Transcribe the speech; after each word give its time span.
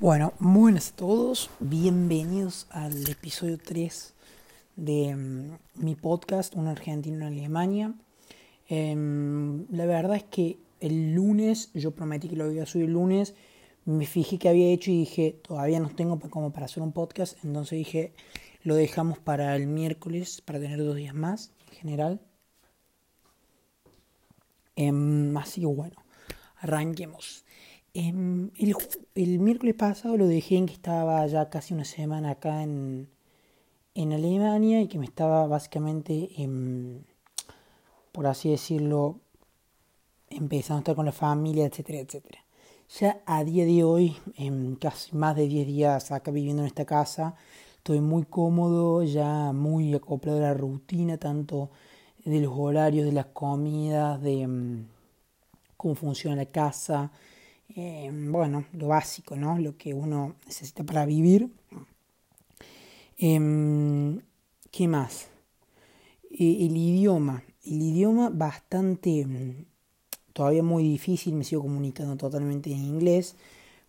Bueno, 0.00 0.32
buenas 0.40 0.90
a 0.90 0.96
todos, 0.96 1.50
bienvenidos 1.60 2.66
al 2.70 3.08
episodio 3.08 3.58
3 3.58 4.12
de 4.74 5.14
mm, 5.14 5.58
mi 5.76 5.94
podcast, 5.94 6.56
Un 6.56 6.66
argentino 6.66 7.18
en 7.18 7.22
Alemania. 7.22 7.94
Em, 8.68 9.66
la 9.70 9.86
verdad 9.86 10.16
es 10.16 10.24
que 10.24 10.58
el 10.80 11.14
lunes, 11.14 11.70
yo 11.74 11.92
prometí 11.92 12.28
que 12.28 12.34
lo 12.34 12.50
iba 12.50 12.64
a 12.64 12.66
subir 12.66 12.86
el 12.86 12.92
lunes, 12.92 13.34
me 13.84 14.04
fijé 14.04 14.36
que 14.36 14.48
había 14.48 14.66
hecho 14.66 14.90
y 14.90 14.98
dije, 14.98 15.40
todavía 15.46 15.78
no 15.78 15.90
tengo 15.90 16.18
como 16.18 16.52
para 16.52 16.66
hacer 16.66 16.82
un 16.82 16.90
podcast, 16.90 17.42
entonces 17.44 17.78
dije, 17.78 18.14
lo 18.64 18.74
dejamos 18.74 19.18
para 19.20 19.54
el 19.54 19.68
miércoles, 19.68 20.40
para 20.40 20.58
tener 20.58 20.82
dos 20.82 20.96
días 20.96 21.14
más 21.14 21.52
en 21.68 21.76
general. 21.76 22.20
Em, 24.74 25.36
así 25.36 25.60
que 25.60 25.68
bueno, 25.68 25.96
arranquemos. 26.56 27.44
Em, 27.96 28.50
el, 29.14 29.38
miércoles 29.38 29.76
pasado 29.76 30.16
lo 30.16 30.26
dejé 30.26 30.56
en 30.56 30.66
que 30.66 30.72
estaba 30.72 31.24
ya 31.28 31.48
casi 31.48 31.74
una 31.74 31.84
semana 31.84 32.30
acá 32.32 32.62
en, 32.64 33.08
en 33.94 34.12
Alemania 34.12 34.80
y 34.82 34.88
que 34.88 34.98
me 34.98 35.04
estaba 35.06 35.46
básicamente, 35.46 36.30
em, 36.42 37.04
por 38.12 38.26
así 38.26 38.50
decirlo, 38.50 39.20
empezando 40.28 40.78
a 40.78 40.80
estar 40.80 40.96
con 40.96 41.06
la 41.06 41.12
familia, 41.12 41.66
etcétera, 41.66 42.00
etcétera. 42.00 42.44
Ya 42.98 43.22
a 43.26 43.44
día 43.44 43.64
de 43.64 43.84
hoy, 43.84 44.16
en 44.36 44.76
casi 44.76 45.14
más 45.16 45.36
de 45.36 45.46
10 45.48 45.66
días 45.66 46.10
acá 46.12 46.30
viviendo 46.32 46.62
en 46.62 46.68
esta 46.68 46.84
casa, 46.84 47.36
estoy 47.76 48.00
muy 48.00 48.24
cómodo, 48.24 49.04
ya 49.04 49.52
muy 49.52 49.94
acoplado 49.94 50.38
a 50.38 50.42
la 50.42 50.54
rutina, 50.54 51.18
tanto 51.18 51.70
de 52.24 52.40
los 52.40 52.52
horarios, 52.56 53.06
de 53.06 53.12
las 53.12 53.26
comidas, 53.26 54.20
de 54.22 54.42
em, 54.42 54.86
cómo 55.76 55.94
funciona 55.94 56.36
la 56.36 56.46
casa, 56.46 57.12
eh, 57.68 58.10
bueno, 58.12 58.64
lo 58.72 58.88
básico, 58.88 59.36
¿no? 59.36 59.58
Lo 59.58 59.76
que 59.76 59.94
uno 59.94 60.36
necesita 60.46 60.84
para 60.84 61.06
vivir. 61.06 61.50
Em, 63.18 64.20
¿Qué 64.70 64.88
más? 64.88 65.28
Eh, 66.30 66.66
el 66.66 66.76
idioma. 66.76 67.44
El 67.64 67.80
idioma 67.82 68.30
bastante, 68.30 69.24
mm, 69.26 69.64
todavía 70.32 70.62
muy 70.62 70.82
difícil, 70.84 71.34
me 71.34 71.44
sigo 71.44 71.62
comunicando 71.62 72.16
totalmente 72.16 72.72
en 72.72 72.84
inglés, 72.84 73.36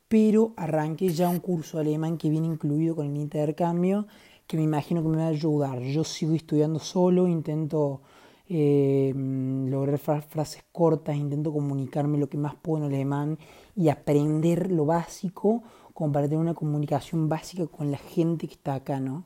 pero 0.07 0.53
arranqué 0.57 1.09
ya 1.09 1.29
un 1.29 1.39
curso 1.39 1.79
alemán 1.79 2.17
que 2.17 2.29
viene 2.29 2.47
incluido 2.47 2.95
con 2.95 3.07
el 3.07 3.17
intercambio, 3.17 4.07
que 4.47 4.57
me 4.57 4.63
imagino 4.63 5.01
que 5.01 5.09
me 5.09 5.17
va 5.17 5.25
a 5.25 5.29
ayudar. 5.29 5.81
Yo 5.81 6.03
sigo 6.03 6.33
estudiando 6.35 6.79
solo, 6.79 7.27
intento 7.27 8.01
eh, 8.47 9.13
lograr 9.15 9.97
frases 9.97 10.63
cortas, 10.71 11.15
intento 11.15 11.51
comunicarme 11.51 12.17
lo 12.17 12.29
que 12.29 12.37
más 12.37 12.55
puedo 12.55 12.85
en 12.85 12.93
alemán 12.93 13.39
y 13.75 13.89
aprender 13.89 14.71
lo 14.71 14.85
básico 14.85 15.63
como 15.93 16.11
para 16.11 16.27
tener 16.27 16.39
una 16.39 16.53
comunicación 16.53 17.29
básica 17.29 17.67
con 17.67 17.89
la 17.89 17.97
gente 17.97 18.47
que 18.47 18.53
está 18.53 18.75
acá, 18.75 18.99
¿no? 18.99 19.25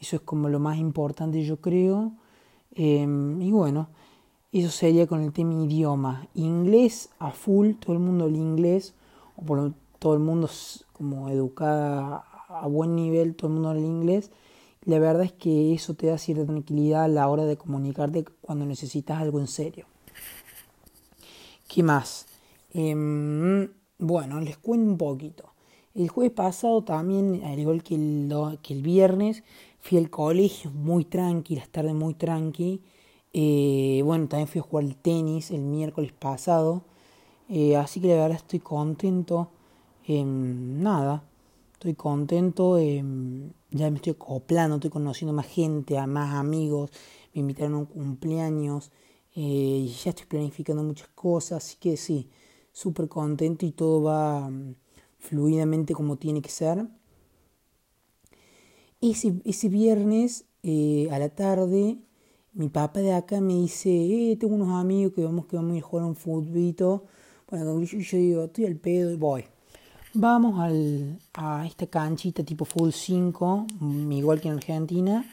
Eso 0.00 0.16
es 0.16 0.22
como 0.22 0.48
lo 0.48 0.60
más 0.60 0.78
importante 0.78 1.44
yo 1.44 1.60
creo. 1.60 2.12
Em, 2.74 3.40
y 3.42 3.52
bueno, 3.52 3.88
eso 4.52 4.70
sería 4.70 5.06
con 5.06 5.20
el 5.22 5.32
tema 5.32 5.54
idioma. 5.64 6.28
Inglés 6.34 7.10
a 7.18 7.32
full, 7.32 7.72
todo 7.74 7.92
el 7.94 7.98
mundo 7.98 8.24
habla 8.24 8.38
inglés, 8.38 8.94
o 9.36 9.42
por 9.42 9.72
todo 9.98 10.14
el 10.14 10.20
mundo 10.20 10.48
como 10.92 11.28
educada 11.28 12.24
a 12.48 12.66
buen 12.66 12.94
nivel, 12.94 13.34
todo 13.34 13.48
el 13.48 13.54
mundo 13.54 13.70
habla 13.70 13.82
inglés. 13.82 14.30
La 14.86 14.98
verdad 14.98 15.22
es 15.22 15.32
que 15.32 15.72
eso 15.72 15.94
te 15.94 16.08
da 16.08 16.18
cierta 16.18 16.44
tranquilidad 16.44 17.04
a 17.04 17.08
la 17.08 17.28
hora 17.28 17.44
de 17.46 17.56
comunicarte 17.56 18.24
cuando 18.42 18.66
necesitas 18.66 19.20
algo 19.20 19.40
en 19.40 19.46
serio. 19.46 19.86
¿Qué 21.68 21.82
más? 21.82 22.26
Em, 22.72 23.70
bueno, 23.98 24.40
les 24.40 24.58
cuento 24.58 24.90
un 24.90 24.98
poquito. 24.98 25.54
El 25.94 26.08
jueves 26.08 26.32
pasado 26.32 26.82
también, 26.82 27.42
al 27.44 27.58
igual 27.58 27.82
que 27.82 27.94
el, 27.94 28.58
que 28.62 28.74
el 28.74 28.82
viernes, 28.82 29.42
fui 29.80 29.96
al 29.96 30.10
colegio 30.10 30.70
muy 30.70 31.04
tranqui, 31.04 31.56
las 31.56 31.68
tardes 31.68 31.94
muy 31.94 32.14
tranqui. 32.14 32.82
Eh, 33.32 34.02
bueno, 34.04 34.28
también 34.28 34.48
fui 34.48 34.60
a 34.60 34.62
jugar 34.62 34.84
el 34.84 34.96
tenis 34.96 35.50
el 35.50 35.62
miércoles 35.62 36.12
pasado. 36.12 36.82
Eh, 37.48 37.76
así 37.76 38.00
que 38.00 38.08
la 38.08 38.14
verdad 38.14 38.36
estoy 38.36 38.60
contento. 38.60 39.48
Em, 40.06 40.82
nada, 40.82 41.22
estoy 41.74 41.94
contento. 41.94 42.76
Ya 43.74 43.90
me 43.90 43.96
estoy 43.96 44.12
acoplando, 44.12 44.76
estoy 44.76 44.90
conociendo 44.90 45.32
más 45.32 45.46
gente, 45.46 45.98
a 45.98 46.06
más 46.06 46.34
amigos. 46.36 46.92
Me 47.34 47.40
invitaron 47.40 47.74
a 47.74 47.78
un 47.78 47.86
cumpleaños. 47.86 48.92
Eh, 49.34 49.92
ya 50.04 50.10
estoy 50.10 50.26
planificando 50.26 50.84
muchas 50.84 51.08
cosas. 51.08 51.64
Así 51.64 51.76
que 51.80 51.96
sí, 51.96 52.30
súper 52.72 53.08
contento 53.08 53.66
y 53.66 53.72
todo 53.72 54.02
va 54.04 54.48
mm, 54.48 54.76
fluidamente 55.18 55.92
como 55.92 56.16
tiene 56.18 56.40
que 56.40 56.50
ser. 56.50 56.86
Ese, 59.00 59.34
ese 59.44 59.68
viernes 59.68 60.44
eh, 60.62 61.08
a 61.10 61.18
la 61.18 61.28
tarde, 61.30 61.98
mi 62.52 62.68
papá 62.68 63.00
de 63.00 63.12
acá 63.12 63.40
me 63.40 63.54
dice, 63.54 63.90
eh, 63.90 64.36
tengo 64.36 64.54
unos 64.54 64.70
amigos 64.70 65.14
que 65.14 65.24
vamos, 65.24 65.46
que 65.46 65.56
vamos 65.56 65.76
a 65.76 65.80
jugar 65.82 66.04
un 66.06 66.14
futbolito. 66.16 67.06
Bueno, 67.50 67.82
yo, 67.82 67.98
yo 67.98 68.18
digo, 68.18 68.44
estoy 68.44 68.66
al 68.66 68.76
pedo 68.76 69.10
y 69.10 69.16
voy. 69.16 69.44
Vamos 70.16 70.60
al, 70.60 71.18
a 71.32 71.66
esta 71.66 71.88
canchita 71.88 72.44
tipo 72.44 72.64
fútbol 72.64 72.92
5, 72.92 73.66
mm, 73.80 74.12
igual 74.12 74.40
que 74.40 74.46
en 74.46 74.54
Argentina. 74.54 75.24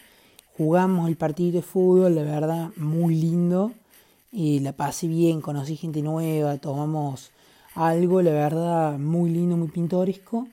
Jugamos 0.57 1.07
el 1.07 1.17
partido 1.17 1.51
de 1.51 1.61
fútbol, 1.61 2.15
la 2.15 2.23
verdad, 2.23 2.71
muy 2.77 3.13
lindo 3.13 3.73
y 4.31 4.59
la 4.59 4.73
pasé 4.73 5.07
bien, 5.07 5.39
conocí 5.39 5.75
gente 5.75 6.01
nueva, 6.01 6.57
tomamos 6.57 7.31
algo, 7.75 8.23
la 8.23 8.31
verdad, 8.31 8.97
muy 8.97 9.29
lindo, 9.29 9.55
muy 9.55 9.67
pintoresco. 9.67 10.47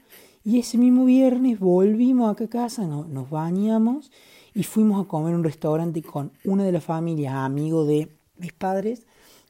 Y 0.44 0.58
ese 0.58 0.76
mismo 0.76 1.06
viernes 1.06 1.58
volvimos 1.58 2.30
acá 2.30 2.44
a 2.44 2.48
casa, 2.48 2.86
nos 2.86 3.30
bañamos 3.30 4.10
y 4.54 4.62
fuimos 4.62 5.02
a 5.02 5.08
comer 5.08 5.34
un 5.34 5.44
restaurante 5.44 6.02
con 6.02 6.32
una 6.44 6.64
de 6.64 6.72
las 6.72 6.84
familias, 6.84 7.32
amigo 7.32 7.86
de 7.86 8.14
mis 8.36 8.52
padres 8.52 9.06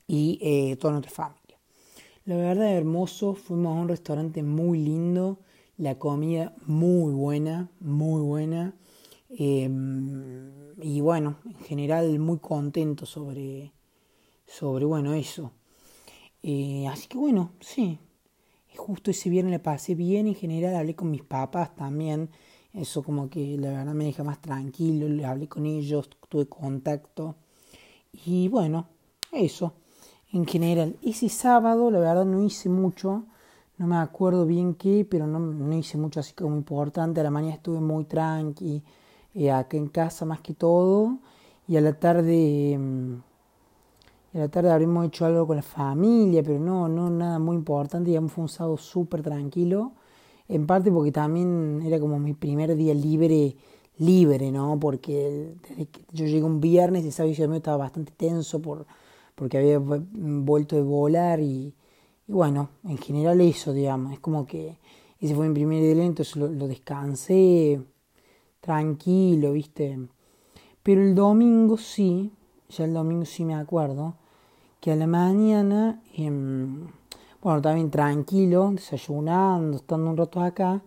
y 0.06 0.39
eh, 0.41 0.77
toda 0.77 0.93
nuestra 0.93 1.10
familia. 1.10 1.38
La 2.28 2.37
verdad, 2.37 2.77
hermoso, 2.77 3.34
fuimos 3.34 3.75
a 3.75 3.81
un 3.81 3.89
restaurante 3.89 4.43
muy 4.43 4.81
lindo, 4.81 5.39
la 5.78 5.99
comida 5.99 6.55
muy 6.66 7.15
buena, 7.15 7.71
muy 7.81 8.21
buena. 8.21 8.75
Em, 9.31 10.75
y 10.83 11.00
bueno, 11.00 11.39
en 11.47 11.59
general 11.65 12.19
muy 12.19 12.39
contento 12.39 13.06
sobre, 13.06 13.72
sobre 14.47 14.84
bueno, 14.84 15.15
eso. 15.15 15.53
Eh, 16.43 16.87
así 16.87 17.09
que 17.09 17.16
bueno, 17.16 17.53
sí. 17.61 17.99
Justo 18.77 19.10
ese 19.10 19.31
viernes 19.31 19.53
le 19.53 19.59
pasé 19.60 19.95
bien. 19.95 20.27
En 20.27 20.34
general 20.34 20.77
hablé 20.77 20.95
con 20.95 21.10
mis 21.10 21.22
papás 21.25 21.75
también. 21.75 22.28
Eso 22.75 23.03
como 23.03 23.31
que 23.31 23.56
la 23.56 23.71
verdad 23.71 23.95
me 23.95 24.05
deja 24.05 24.22
más 24.22 24.43
tranquilo. 24.43 25.09
Le 25.09 25.25
hablé 25.25 25.49
con 25.49 25.65
ellos, 25.65 26.10
tuve 26.28 26.47
contacto. 26.47 27.37
Y 28.12 28.49
bueno, 28.49 28.87
eso. 29.33 29.72
En 30.33 30.47
general, 30.47 30.97
ese 31.03 31.28
sábado 31.28 31.91
la 31.91 32.00
verdad 32.00 32.25
no 32.25 32.43
hice 32.43 32.69
mucho. 32.69 33.25
No 33.78 33.87
me 33.87 33.97
acuerdo 33.97 34.44
bien 34.44 34.75
qué, 34.75 35.06
pero 35.09 35.27
no, 35.27 35.39
no 35.39 35.75
hice 35.77 35.97
mucho 35.99 36.21
así 36.21 36.33
como 36.34 36.56
importante. 36.56 37.21
A 37.21 37.25
la 37.25 37.31
mañana 37.31 37.55
estuve 37.55 37.81
muy 37.81 38.05
tranqui. 38.05 38.83
Eh, 39.34 39.50
acá 39.50 39.77
en 39.77 39.89
casa 39.89 40.25
más 40.25 40.41
que 40.41 40.55
todo. 40.55 41.19
Y 41.66 41.77
a 41.77 41.81
la 41.81 41.93
tarde... 41.94 42.78
Y 44.33 44.37
a 44.37 44.41
la 44.41 44.49
tarde 44.49 44.71
habremos 44.71 45.06
hecho 45.06 45.25
algo 45.25 45.47
con 45.47 45.56
la 45.56 45.62
familia, 45.62 46.43
pero 46.43 46.59
no, 46.59 46.87
no 46.89 47.09
nada 47.09 47.39
muy 47.39 47.56
importante, 47.56 48.10
digamos, 48.10 48.33
fue 48.33 48.43
un 48.43 48.49
sábado 48.49 48.77
súper 48.77 49.22
tranquilo, 49.22 49.93
en 50.49 50.66
parte 50.66 50.93
porque 50.93 51.12
también 51.12 51.81
era 51.83 51.99
como 51.99 52.19
mi 52.19 52.34
primer 52.34 52.77
día 52.77 52.93
libre, 52.93 53.56
libre, 53.97 54.53
¿no? 54.53 54.78
Porque 54.78 55.55
yo 56.12 56.27
llegué 56.27 56.43
un 56.43 56.60
viernes 56.60 57.06
y 57.06 57.10
sábado 57.10 57.55
estaba 57.55 57.78
bastante 57.78 58.12
tenso 58.15 58.60
por, 58.60 58.87
porque 59.38 59.59
había 59.59 59.78
vuelto 59.78 60.75
de 60.75 60.82
volar 60.82 61.38
y, 61.38 61.72
bueno, 62.26 62.71
en 62.84 62.99
general 62.99 63.41
eso, 63.41 63.72
digamos, 63.72 64.12
es 64.12 64.19
como 64.19 64.47
que 64.47 64.78
ese 65.21 65.34
fue 65.34 65.49
mi 65.49 65.54
primer 65.54 65.81
día, 65.81 66.04
entonces 66.04 66.34
lo, 66.34 66.48
lo 66.48 66.66
descansé 66.66 67.80
tranquilo, 68.60 69.53
¿viste? 69.53 69.98
Pero 70.83 71.03
el 71.03 71.15
domingo 71.15 71.77
sí, 71.77 72.33
ya 72.68 72.84
el 72.84 72.95
domingo 72.95 73.24
sí 73.24 73.45
me 73.45 73.54
acuerdo, 73.54 74.16
que 74.80 74.91
a 74.91 74.97
la 74.97 75.07
mañana, 75.07 76.03
em, 76.16 76.89
bueno, 77.41 77.63
también 77.63 77.91
tranquilo, 77.91 78.71
desayunando, 78.72 79.77
estando 79.77 80.10
un 80.10 80.16
rato 80.16 80.41
acá, 80.41 80.83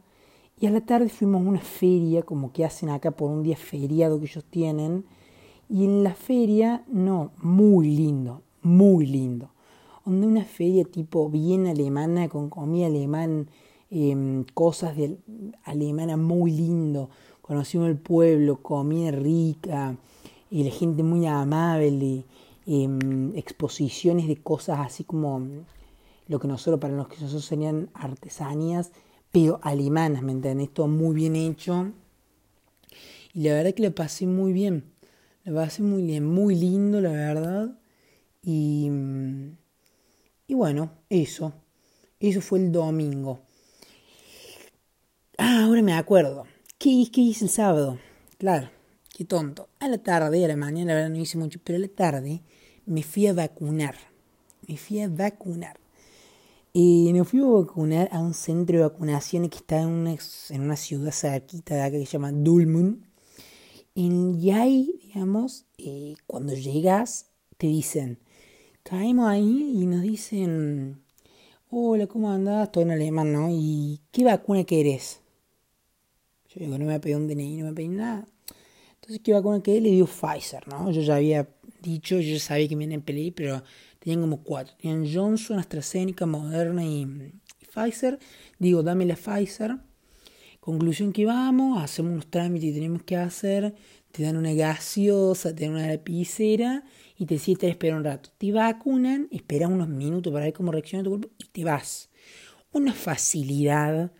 y 0.59 0.67
a 0.67 0.71
la 0.71 0.81
tarde 0.81 1.07
fuimos 1.09 1.45
a 1.45 1.49
una 1.49 1.61
feria, 1.61 2.23
como 2.23 2.51
que 2.51 2.65
hacen 2.65 2.89
acá 2.89 3.11
por 3.11 3.31
un 3.31 3.43
día 3.43 3.55
feriado 3.55 4.19
que 4.19 4.25
ellos 4.25 4.43
tienen, 4.49 5.05
y 5.71 5.85
en 5.85 6.03
la 6.03 6.13
feria, 6.13 6.83
no, 6.88 7.31
muy 7.41 7.95
lindo, 7.95 8.41
muy 8.62 9.06
lindo. 9.06 9.51
Donde 10.06 10.27
una 10.27 10.44
feria 10.44 10.83
tipo 10.83 11.29
bien 11.29 11.65
alemana, 11.65 12.27
con 12.27 12.50
comida 12.50 12.88
alemán, 12.88 13.47
em, 13.89 14.44
cosas 14.53 14.97
de 14.97 15.18
alemana 15.63 16.18
muy 16.18 16.51
lindo. 16.51 17.09
Conocimos 17.41 17.88
el 17.88 17.97
pueblo, 17.97 18.57
comida 18.62 19.12
rica, 19.12 19.95
y 20.50 20.65
la 20.65 20.71
gente 20.71 21.03
muy 21.03 21.25
amable, 21.25 22.25
em, 22.65 23.33
exposiciones 23.38 24.27
de 24.27 24.35
cosas 24.35 24.79
así 24.79 25.06
como 25.06 25.41
lo 26.27 26.39
que 26.39 26.50
nosotros, 26.50 26.81
para 26.81 26.95
los 26.95 27.07
que 27.07 27.21
nosotros 27.21 27.45
serían 27.45 27.89
artesanías, 27.94 28.91
pero 29.31 29.59
alemanas, 29.63 30.21
¿me 30.21 30.33
entendés? 30.33 30.74
Todo 30.74 30.89
muy 30.89 31.15
bien 31.15 31.38
hecho. 31.38 31.91
Y 33.33 33.44
la 33.44 33.53
verdad 33.53 33.74
que 33.74 33.83
lo 33.83 33.95
pasé 33.95 34.27
muy 34.27 34.51
bien. 34.51 34.90
Pasé 35.53 35.81
muy 35.83 36.03
bien, 36.03 36.25
muy 36.25 36.56
lindo, 36.56 37.01
la 37.01 37.12
verdad. 37.12 37.77
Y, 38.42 38.89
y 40.48 40.53
bueno, 40.53 40.92
eso. 41.09 41.53
Eso 42.19 42.42
fue 42.42 42.59
el 42.59 42.71
domingo. 42.71 43.42
Ah, 45.38 45.63
ahora 45.65 45.81
me 45.81 45.94
acuerdo. 45.94 46.45
¿Qué, 46.77 47.06
qué 47.12 47.21
hice 47.21 47.45
el 47.45 47.51
sábado? 47.51 48.00
Claro, 48.38 48.69
qué 49.09 49.25
tonto. 49.25 49.69
A 49.80 49.88
la 49.88 49.98
tarde, 49.98 50.45
a 50.45 50.48
la 50.48 50.56
mañana, 50.56 50.94
la 50.94 51.00
verdad 51.00 51.09
no 51.09 51.18
hice 51.18 51.38
mucho, 51.38 51.59
pero 51.63 51.77
a 51.77 51.81
la 51.81 51.88
tarde 51.88 52.42
me 52.86 53.03
fui 53.03 53.27
a 53.27 53.33
vacunar. 53.33 53.95
Me 54.68 54.77
fui 54.77 55.01
a 55.01 55.09
vacunar. 55.09 55.80
Y 56.74 57.12
me 57.12 57.25
fui 57.25 57.42
a 57.42 57.45
vacunar 57.45 58.07
a 58.12 58.19
un 58.19 58.33
centro 58.33 58.77
de 58.77 58.83
vacunación 58.83 59.50
que 59.50 59.57
está 59.57 59.81
en 59.81 59.89
una, 59.89 60.15
en 60.50 60.62
una 60.62 60.75
ciudad 60.77 61.12
cerquita 61.12 61.75
de 61.75 61.81
acá 61.81 61.98
que 61.98 62.06
se 62.06 62.13
llama 62.13 62.31
Dulmun. 62.31 63.10
Y 63.93 64.51
ahí, 64.51 64.99
digamos, 65.03 65.65
eh, 65.77 66.15
cuando 66.25 66.53
llegas, 66.53 67.27
te 67.57 67.67
dicen, 67.67 68.19
caemos 68.83 69.27
ahí 69.27 69.81
y 69.81 69.85
nos 69.85 70.01
dicen, 70.01 71.03
hola, 71.69 72.07
¿cómo 72.07 72.31
andás? 72.31 72.71
Todo 72.71 72.83
en 72.83 72.91
alemán, 72.91 73.33
¿no? 73.33 73.49
¿Y 73.49 73.99
qué 74.11 74.23
vacuna 74.23 74.63
querés? 74.63 75.21
Yo 76.49 76.61
digo, 76.61 76.77
no 76.77 76.85
me 76.85 76.99
pedí 76.99 77.13
un 77.13 77.27
DNI, 77.27 77.57
no 77.57 77.65
me 77.67 77.73
pedí 77.73 77.89
nada. 77.89 78.27
Entonces, 78.95 79.21
¿qué 79.23 79.33
vacuna 79.33 79.61
querés? 79.61 79.83
Le 79.83 79.91
dio 79.91 80.05
Pfizer, 80.05 80.67
¿no? 80.67 80.91
Yo 80.91 81.01
ya 81.01 81.15
había 81.15 81.47
dicho, 81.81 82.19
yo 82.19 82.33
ya 82.33 82.39
sabía 82.39 82.67
que 82.67 82.75
me 82.75 82.85
iban 82.85 82.99
a 82.99 83.05
pelear, 83.05 83.33
pero 83.33 83.63
tenían 83.99 84.21
como 84.21 84.43
cuatro. 84.43 84.73
Tenían 84.79 85.11
Johnson, 85.11 85.59
AstraZeneca, 85.59 86.25
Moderna 86.25 86.83
y, 86.85 87.33
Pfizer. 87.73 88.19
Digo, 88.59 88.83
dame 88.83 89.05
la 89.05 89.15
Pfizer. 89.15 89.77
Conclusión 90.61 91.11
que 91.11 91.25
vamos, 91.25 91.81
hacemos 91.81 92.11
unos 92.11 92.27
trámites 92.27 92.69
que 92.69 92.75
tenemos 92.75 93.01
que 93.01 93.17
hacer. 93.17 93.73
Te 94.11 94.21
dan 94.21 94.37
una 94.37 94.53
gaseosa, 94.53 95.55
te 95.55 95.65
dan 95.65 95.73
una 95.73 95.87
lapicera 95.87 96.83
y 97.17 97.25
te 97.25 97.39
sientas 97.39 97.67
a 97.67 97.71
esperar 97.71 97.97
un 97.97 98.03
rato. 98.03 98.29
Te 98.37 98.51
vacunan, 98.51 99.27
esperas 99.31 99.71
unos 99.71 99.89
minutos 99.89 100.31
para 100.31 100.45
ver 100.45 100.53
cómo 100.53 100.71
reacciona 100.71 101.03
tu 101.03 101.09
cuerpo 101.09 101.29
y 101.39 101.45
te 101.45 101.63
vas. 101.63 102.11
Una 102.73 102.93
facilidad, 102.93 104.11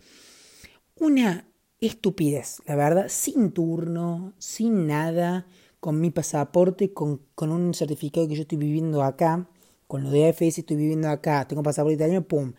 una 0.96 1.46
estupidez, 1.80 2.60
la 2.66 2.74
verdad, 2.74 3.06
sin 3.08 3.52
turno, 3.52 4.32
sin 4.38 4.88
nada, 4.88 5.46
con 5.78 6.00
mi 6.00 6.10
pasaporte, 6.10 6.92
con, 6.92 7.20
con 7.36 7.52
un 7.52 7.72
certificado 7.72 8.26
que 8.26 8.34
yo 8.34 8.42
estoy 8.42 8.58
viviendo 8.58 9.04
acá, 9.04 9.48
con 9.86 10.02
lo 10.02 10.10
de 10.10 10.28
AFS 10.28 10.58
estoy 10.58 10.76
viviendo 10.76 11.08
acá, 11.08 11.46
tengo 11.46 11.62
pasaporte 11.62 11.94
italiano, 11.94 12.26
pum, 12.26 12.52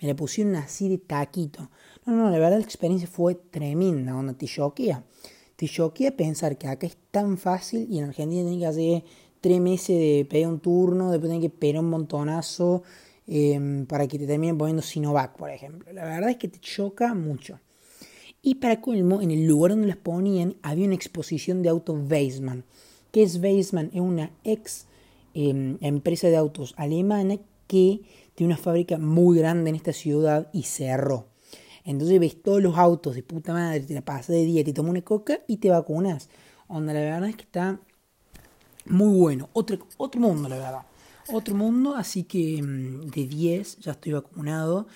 me 0.00 0.08
la 0.08 0.14
pusieron 0.14 0.54
así 0.56 0.88
de 0.88 0.98
taquito. 0.98 1.70
No, 2.08 2.16
no, 2.16 2.30
la 2.30 2.38
verdad 2.38 2.58
la 2.58 2.64
experiencia 2.64 3.06
fue 3.06 3.34
tremenda, 3.34 4.12
donde 4.12 4.34
te 4.34 4.46
choquea. 4.46 5.04
Te 5.56 5.68
choquea 5.68 6.16
pensar 6.16 6.56
que 6.56 6.66
acá 6.66 6.86
es 6.86 6.96
tan 7.10 7.36
fácil 7.36 7.86
y 7.90 7.98
en 7.98 8.06
Argentina 8.06 8.42
tenés 8.42 8.58
que 8.58 8.66
hacer 8.66 9.04
tres 9.40 9.60
meses 9.60 9.96
de 9.98 10.26
pedir 10.28 10.46
un 10.46 10.60
turno, 10.60 11.10
después 11.10 11.30
tenés 11.30 11.42
que 11.42 11.56
pedir 11.56 11.78
un 11.78 11.90
montonazo 11.90 12.82
em, 13.26 13.86
para 13.86 14.06
que 14.08 14.18
te 14.18 14.26
terminen 14.26 14.56
poniendo 14.56 14.82
Sinovac, 14.82 15.36
por 15.36 15.50
ejemplo. 15.50 15.92
La 15.92 16.04
verdad 16.04 16.30
es 16.30 16.36
que 16.36 16.48
te 16.48 16.58
choca 16.58 17.12
mucho. 17.14 17.60
Y 18.40 18.54
para 18.54 18.80
colmo, 18.80 19.20
en 19.20 19.30
el 19.30 19.46
lugar 19.46 19.72
donde 19.72 19.88
las 19.88 19.96
ponían 19.96 20.56
había 20.62 20.86
una 20.86 20.94
exposición 20.94 21.62
de 21.62 21.68
autos 21.68 22.10
Weissman. 22.10 22.64
¿Qué 23.12 23.22
es 23.22 23.36
Weissman? 23.36 23.90
Es 23.92 24.00
una 24.00 24.30
ex 24.44 24.88
Em, 25.40 25.78
empresa 25.82 26.26
de 26.26 26.36
autos 26.36 26.74
alemana 26.76 27.36
que 27.68 28.00
tiene 28.34 28.54
una 28.54 28.60
fábrica 28.60 28.98
muy 28.98 29.38
grande 29.38 29.70
en 29.70 29.76
esta 29.76 29.92
ciudad 29.92 30.48
y 30.52 30.64
cerró. 30.64 31.26
Entonces 31.84 32.20
ves 32.20 32.42
todos 32.42 32.62
los 32.62 32.76
autos 32.76 33.14
de 33.14 33.22
puta 33.22 33.52
madre, 33.52 33.80
te 33.80 33.94
la 33.94 34.04
pasas 34.04 34.28
de 34.28 34.44
día, 34.44 34.64
te 34.64 34.72
tomas 34.72 34.90
una 34.90 35.02
coca 35.02 35.40
y 35.46 35.58
te 35.58 35.70
vacunas. 35.70 36.28
Onda, 36.66 36.92
la 36.92 37.00
verdad 37.00 37.28
es 37.28 37.36
que 37.36 37.42
está 37.42 37.80
muy 38.86 39.18
bueno. 39.18 39.48
Otro, 39.52 39.78
otro 39.96 40.20
mundo, 40.20 40.48
la 40.48 40.56
verdad. 40.56 40.82
Otro 41.30 41.54
mundo, 41.54 41.94
así 41.94 42.24
que 42.24 42.58
em, 42.58 43.02
de 43.02 43.26
10 43.26 43.78
ya 43.78 43.92
estoy 43.92 44.12
vacunado. 44.12 44.86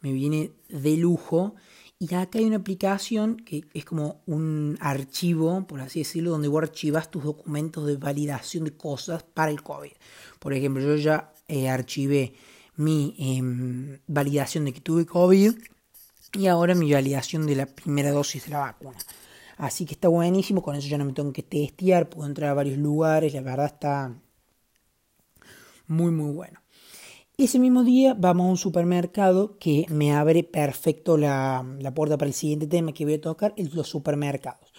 Me 0.00 0.12
viene 0.12 0.52
de 0.68 0.96
lujo. 0.96 1.54
Y 1.98 2.14
acá 2.14 2.38
hay 2.38 2.44
una 2.44 2.58
aplicación 2.58 3.36
que 3.38 3.64
es 3.74 3.84
como 3.84 4.20
un 4.26 4.78
archivo, 4.80 5.66
por 5.66 5.80
así 5.80 6.00
decirlo, 6.00 6.30
donde 6.30 6.46
vos 6.46 6.62
archivas 6.62 7.10
tus 7.10 7.24
documentos 7.24 7.86
de 7.86 7.96
validación 7.96 8.64
de 8.64 8.76
cosas 8.76 9.24
para 9.24 9.50
el 9.50 9.62
COVID. 9.62 9.90
Por 10.38 10.52
ejemplo, 10.52 10.82
yo 10.82 10.94
ya 10.94 11.32
eh, 11.48 11.68
archivé 11.68 12.34
mi 12.76 13.16
em, 13.18 13.98
validación 14.06 14.66
de 14.66 14.72
que 14.72 14.80
tuve 14.80 15.06
COVID 15.06 15.54
y 16.34 16.46
ahora 16.46 16.74
mi 16.74 16.92
validación 16.92 17.46
de 17.46 17.56
la 17.56 17.66
primera 17.66 18.10
dosis 18.10 18.44
de 18.44 18.50
la 18.50 18.60
vacuna. 18.60 18.98
Así 19.56 19.84
que 19.84 19.94
está 19.94 20.08
buenísimo, 20.08 20.62
con 20.62 20.76
eso 20.76 20.88
ya 20.88 20.98
no 20.98 21.04
me 21.04 21.12
tengo 21.12 21.32
que 21.32 21.42
testear, 21.42 22.08
puedo 22.08 22.28
entrar 22.28 22.50
a 22.50 22.54
varios 22.54 22.78
lugares, 22.78 23.34
la 23.34 23.40
verdad 23.40 23.66
está 23.66 24.14
muy 25.88 26.12
muy 26.12 26.32
bueno. 26.32 26.60
Ese 27.36 27.58
mismo 27.58 27.84
día 27.84 28.14
vamos 28.14 28.46
a 28.46 28.50
un 28.50 28.56
supermercado 28.56 29.58
que 29.58 29.86
me 29.90 30.12
abre 30.12 30.42
perfecto 30.42 31.16
la, 31.16 31.64
puerta 31.94 32.18
para 32.18 32.28
el 32.28 32.34
siguiente 32.34 32.66
tema 32.66 32.92
que 32.92 33.04
voy 33.04 33.14
a 33.14 33.20
tocar, 33.20 33.54
los 33.56 33.88
supermercados. 33.88 34.72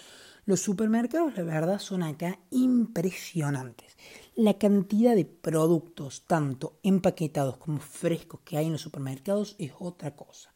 Los 0.46 0.62
supermercados, 0.62 1.38
la 1.38 1.44
verdad, 1.44 1.80
son 1.80 2.04
acá 2.04 2.40
impresionantes. 2.52 3.96
La 4.36 4.56
cantidad 4.56 5.16
de 5.16 5.26
productos, 5.26 6.26
tanto 6.28 6.80
empaquetados 6.84 7.58
como 7.58 7.80
frescos, 7.80 8.42
que 8.42 8.58
hay 8.58 8.66
en 8.66 8.74
los 8.74 8.82
supermercados 8.82 9.56
es 9.58 9.72
otra 9.80 10.16
cosa. 10.16 10.52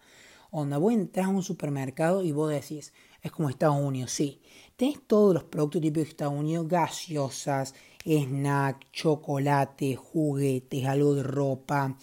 Onda, 0.56 0.78
vos 0.78 0.94
entras 0.94 1.26
a 1.26 1.30
un 1.30 1.42
supermercado 1.42 2.24
y 2.24 2.32
vos 2.32 2.52
decís, 2.52 2.94
es 3.24 3.32
como 3.32 3.50
Estados 3.50 3.82
Unidos, 3.82 4.12
sí. 4.12 4.40
Tenés 4.76 5.00
todos 5.08 5.34
los 5.34 5.46
productos 5.46 5.82
típicos 5.82 6.04
de 6.04 6.10
Estados 6.12 6.36
Unidos, 6.36 6.68
gaseosas, 6.68 7.74
snack, 8.06 8.86
chocolate, 8.92 9.96
juguetes, 9.96 10.86
algo 10.86 11.16
de 11.16 11.24
ropa, 11.24 11.98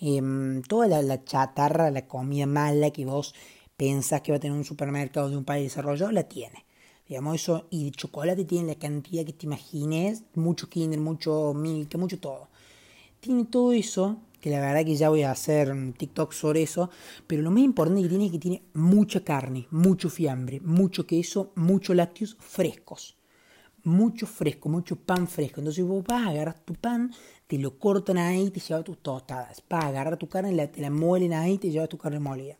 em, 0.00 0.62
toda 0.62 1.00
la, 1.00 1.24
chatarra, 1.24 1.92
la 1.92 2.08
comida 2.08 2.44
mala 2.44 2.90
que 2.90 3.04
vos 3.06 3.36
pensás 3.76 4.20
que 4.20 4.32
va 4.32 4.38
a 4.38 4.40
tener 4.40 4.58
un 4.58 4.64
supermercado 4.64 5.30
de 5.30 5.36
un 5.36 5.44
país 5.44 5.66
desarrollado, 5.66 6.10
la 6.10 6.24
tiene. 6.24 6.64
Digamos 7.06 7.36
eso, 7.36 7.68
y 7.70 7.84
de 7.84 7.92
chocolate 7.92 8.44
tiene 8.44 8.74
la 8.74 8.80
cantidad 8.80 9.24
que 9.24 9.32
te 9.32 9.46
imagines, 9.46 10.24
mucho 10.34 10.68
Kinder, 10.68 10.98
mucho 10.98 11.54
Milk, 11.54 11.94
mucho 11.98 12.18
todo. 12.18 12.48
Tiene 13.20 13.44
todo 13.44 13.72
eso 13.72 14.18
que 14.42 14.50
la 14.50 14.60
verdad 14.60 14.84
que 14.84 14.96
ya 14.96 15.08
voy 15.08 15.22
a 15.22 15.30
hacer 15.30 15.70
un 15.70 15.92
TikTok 15.92 16.32
sobre 16.32 16.64
eso, 16.64 16.90
pero 17.28 17.42
lo 17.42 17.52
más 17.52 17.62
importante 17.62 18.02
que 18.02 18.08
tiene 18.08 18.26
es 18.26 18.32
que 18.32 18.40
tiene 18.40 18.62
mucha 18.74 19.22
carne, 19.22 19.68
mucho 19.70 20.10
fiambre, 20.10 20.60
mucho 20.60 21.06
queso, 21.06 21.52
muchos 21.54 21.94
lácteos 21.94 22.36
frescos. 22.40 23.16
Mucho 23.84 24.26
fresco, 24.26 24.68
mucho 24.68 24.96
pan 24.96 25.28
fresco. 25.28 25.60
Entonces 25.60 25.84
vos 25.84 26.04
vas 26.04 26.26
a 26.26 26.30
agarrar 26.30 26.58
tu 26.58 26.74
pan, 26.74 27.12
te 27.46 27.56
lo 27.56 27.78
cortan 27.78 28.18
ahí 28.18 28.50
te 28.50 28.58
llevas 28.58 28.84
tus 28.84 28.98
tostadas. 28.98 29.62
Vas 29.70 29.84
a 29.84 29.88
agarrar 29.88 30.16
tu 30.16 30.28
carne, 30.28 30.66
te 30.66 30.80
la 30.80 30.90
muelen 30.90 31.32
ahí 31.32 31.52
y 31.52 31.58
te 31.58 31.70
llevas 31.70 31.88
tu 31.88 31.98
carne 31.98 32.18
molida. 32.18 32.56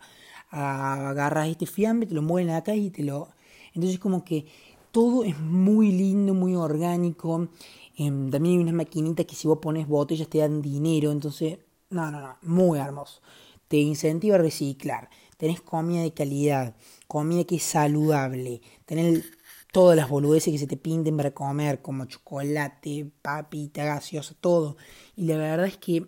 Agarras 0.50 1.48
este 1.48 1.66
fiambre, 1.66 2.06
te 2.06 2.14
lo 2.14 2.22
muelen 2.22 2.54
acá 2.54 2.76
y 2.76 2.90
te 2.90 3.02
lo... 3.02 3.28
Entonces 3.74 3.98
como 3.98 4.24
que 4.24 4.46
todo 4.92 5.24
es 5.24 5.36
muy 5.40 5.90
lindo, 5.90 6.32
muy 6.32 6.54
orgánico. 6.54 7.48
Em, 7.96 8.30
también 8.30 8.56
hay 8.56 8.62
unas 8.62 8.74
maquinitas 8.74 9.26
que 9.26 9.34
si 9.34 9.48
vos 9.48 9.58
pones 9.58 9.88
botellas 9.88 10.28
te 10.28 10.38
dan 10.38 10.62
dinero. 10.62 11.10
Entonces 11.10 11.58
no, 11.92 12.10
no, 12.10 12.20
no, 12.20 12.36
muy 12.42 12.78
hermoso. 12.78 13.20
Te 13.68 13.76
incentiva 13.76 14.36
a 14.36 14.38
reciclar. 14.38 15.08
Tenés 15.36 15.60
comida 15.60 16.02
de 16.02 16.12
calidad, 16.12 16.76
comida 17.06 17.44
que 17.44 17.56
es 17.56 17.62
saludable. 17.62 18.60
Tenés 18.86 19.24
todas 19.72 19.96
las 19.96 20.08
boludeces 20.08 20.52
que 20.52 20.58
se 20.58 20.66
te 20.66 20.76
pinten 20.76 21.16
para 21.16 21.32
comer, 21.32 21.82
como 21.82 22.04
chocolate, 22.04 23.10
papita, 23.22 23.84
gaseosa, 23.84 24.34
todo. 24.40 24.76
Y 25.16 25.26
la 25.26 25.36
verdad 25.36 25.66
es 25.66 25.78
que 25.78 26.06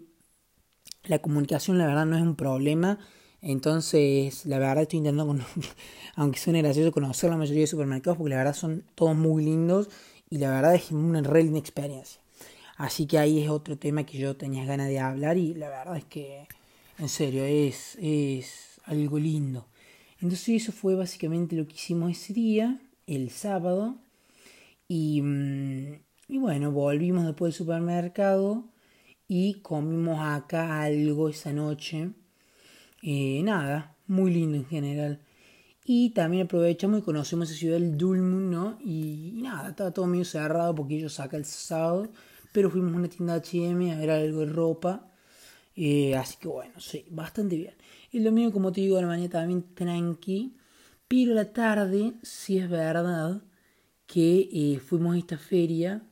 la 1.04 1.18
comunicación, 1.18 1.78
la 1.78 1.86
verdad, 1.86 2.06
no 2.06 2.16
es 2.16 2.22
un 2.22 2.36
problema. 2.36 2.98
Entonces, 3.40 4.46
la 4.46 4.58
verdad 4.58 4.82
estoy 4.82 4.98
intentando, 4.98 5.36
aunque 6.16 6.38
suene 6.38 6.62
gracioso, 6.62 6.92
conocer 6.92 7.30
la 7.30 7.36
mayoría 7.36 7.62
de 7.62 7.66
supermercados 7.66 8.18
porque 8.18 8.30
la 8.30 8.38
verdad 8.38 8.54
son 8.54 8.84
todos 8.94 9.14
muy 9.16 9.44
lindos 9.44 9.90
y 10.30 10.38
la 10.38 10.50
verdad 10.50 10.74
es 10.74 10.90
una 10.90 11.20
real 11.22 11.54
experiencia. 11.56 12.23
Así 12.76 13.06
que 13.06 13.18
ahí 13.18 13.40
es 13.40 13.50
otro 13.50 13.78
tema 13.78 14.04
que 14.04 14.18
yo 14.18 14.36
tenía 14.36 14.64
ganas 14.64 14.88
de 14.88 14.98
hablar 14.98 15.38
y 15.38 15.54
la 15.54 15.68
verdad 15.68 15.96
es 15.96 16.04
que, 16.04 16.48
en 16.98 17.08
serio, 17.08 17.44
es, 17.44 17.96
es 18.00 18.80
algo 18.84 19.18
lindo. 19.18 19.68
Entonces 20.20 20.62
eso 20.62 20.72
fue 20.72 20.94
básicamente 20.94 21.56
lo 21.56 21.66
que 21.66 21.74
hicimos 21.74 22.10
ese 22.10 22.32
día, 22.32 22.80
el 23.06 23.30
sábado. 23.30 23.96
Y, 24.88 25.22
mm, 25.22 26.00
y 26.28 26.38
bueno, 26.38 26.72
volvimos 26.72 27.26
después 27.26 27.52
del 27.52 27.58
supermercado 27.58 28.64
y 29.28 29.60
comimos 29.60 30.18
acá 30.20 30.82
algo 30.82 31.28
esa 31.28 31.52
noche. 31.52 32.10
Eh, 33.02 33.42
nada, 33.44 33.96
muy 34.06 34.32
lindo 34.32 34.56
en 34.56 34.66
general. 34.66 35.20
Y 35.84 36.10
también 36.10 36.46
aprovechamos 36.46 37.00
y 37.00 37.02
conocemos 37.02 37.50
esa 37.50 37.58
ciudad 37.58 37.78
del 37.78 37.98
Dulmun, 37.98 38.50
¿no? 38.50 38.78
Y, 38.80 39.34
y, 39.38 39.42
nada, 39.42 39.70
estaba 39.70 39.90
todo 39.92 40.06
medio 40.06 40.24
cerrado 40.24 40.74
porque 40.74 40.96
ellos 40.96 41.14
sacan 41.14 41.40
el 41.40 41.46
sábado 41.46 42.08
pero 42.54 42.70
fuimos 42.70 42.94
a 42.94 42.98
una 42.98 43.08
tienda 43.08 43.34
H&M 43.34 43.92
a 43.92 43.98
ver 43.98 44.10
algo 44.10 44.40
de 44.40 44.46
ropa 44.46 45.10
Eh, 45.76 46.16
así 46.16 46.36
que 46.40 46.48
bueno, 46.48 46.74
sí, 46.80 47.06
bastante 47.10 47.56
bien. 47.56 47.74
El 48.12 48.24
domingo, 48.24 48.52
como 48.52 48.72
te 48.72 48.80
digo, 48.82 49.00
la 49.00 49.08
mañana 49.08 49.30
también 49.30 49.74
tranqui. 49.74 50.56
Pero 51.08 51.34
la 51.34 51.52
tarde, 51.52 52.14
sí 52.22 52.58
es 52.58 52.68
verdad 52.70 53.42
que 54.06 54.48
eh, 54.52 54.80
fuimos 54.80 55.16
a 55.16 55.18
esta 55.18 55.38
feria 55.38 56.02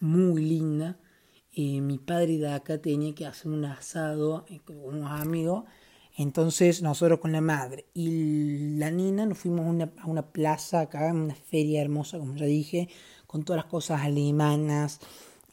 muy 0.00 0.42
linda. 0.44 0.98
Eh, 1.52 1.80
mi 1.80 1.98
padre 1.98 2.38
de 2.38 2.48
acá 2.52 2.78
tenía 2.80 3.14
que 3.14 3.26
hacer 3.26 3.52
un 3.52 3.64
asado 3.64 4.46
con 4.64 4.76
unos 4.78 5.10
amigos. 5.12 5.64
Entonces 6.16 6.82
nosotros 6.82 7.20
con 7.20 7.32
la 7.32 7.40
madre 7.42 7.86
y 7.94 8.76
la 8.78 8.90
nina 8.90 9.26
nos 9.26 9.38
fuimos 9.38 9.66
a 9.66 9.70
una, 9.70 9.92
a 10.00 10.06
una 10.06 10.22
plaza 10.32 10.80
acá, 10.80 11.12
una 11.12 11.34
feria 11.34 11.82
hermosa, 11.82 12.18
como 12.18 12.36
ya 12.36 12.46
dije, 12.46 12.88
con 13.26 13.44
todas 13.44 13.58
las 13.62 13.70
cosas 13.70 14.00
alemanas. 14.02 15.00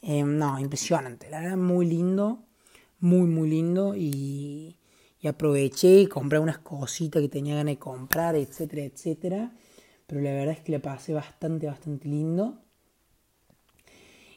No, 0.06 0.58
impresionante, 0.58 1.30
la 1.30 1.40
verdad, 1.40 1.56
muy 1.56 1.86
lindo 1.86 2.44
muy, 3.04 3.26
muy 3.26 3.50
lindo 3.50 3.94
y, 3.94 4.76
aproveché 5.28 6.00
y 6.02 6.06
compré 6.06 6.38
unas 6.38 6.58
cositas 6.58 7.22
que 7.22 7.28
tenía 7.28 7.54
ganas 7.54 7.74
de 7.74 7.78
comprar, 7.78 8.34
etcétera, 8.34 8.84
etcétera. 8.84 9.52
Pero 10.06 10.20
la 10.20 10.32
verdad 10.32 10.54
es 10.54 10.60
que 10.60 10.72
la 10.72 10.80
pasé 10.80 11.14
bastante, 11.14 11.66
bastante 11.66 12.08
lindo. 12.08 12.58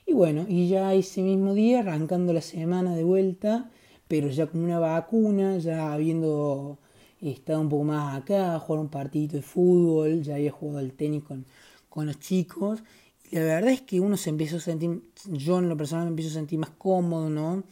Y 0.06 0.14
bueno, 0.14 0.46
y 0.48 0.70
ya 0.70 0.94
ese 0.94 1.22
mismo 1.22 1.54
día, 1.54 1.80
arrancando 1.80 2.32
la 2.34 2.42
semana 2.42 2.96
de 2.96 3.04
vuelta, 3.04 3.70
pero 4.08 4.30
ya 4.30 4.48
con 4.48 4.62
una 4.62 4.80
vacuna, 4.80 5.58
ya 5.58 5.94
habiendo 5.94 6.80
estado 7.20 7.62
un 7.62 7.70
poco 7.70 7.84
más 7.86 8.18
acá, 8.18 8.58
jugar 8.60 8.82
un 8.82 8.90
partidito 8.90 9.36
de 9.38 9.42
fútbol, 9.42 10.22
ya 10.24 10.36
había 10.36 10.52
jugado 10.52 10.80
al 10.80 10.94
tenis 10.94 11.24
con, 11.24 11.46
con 11.90 12.06
los 12.06 12.20
chicos. 12.20 12.84
La 13.32 13.42
verdad 13.42 13.72
es 13.72 13.82
que 13.82 14.00
uno 14.00 14.16
se 14.16 14.30
empezó 14.30 14.58
a 14.58 14.60
sentir, 14.62 15.02
yo 15.26 15.60
en 15.60 15.68
lo 15.68 15.76
personal 15.76 16.06
me 16.06 16.12
empiezo 16.12 16.32
a 16.32 16.36
sentir 16.36 16.60
más 16.60 16.70
cómodo, 16.72 17.30
¿no? 17.30 17.64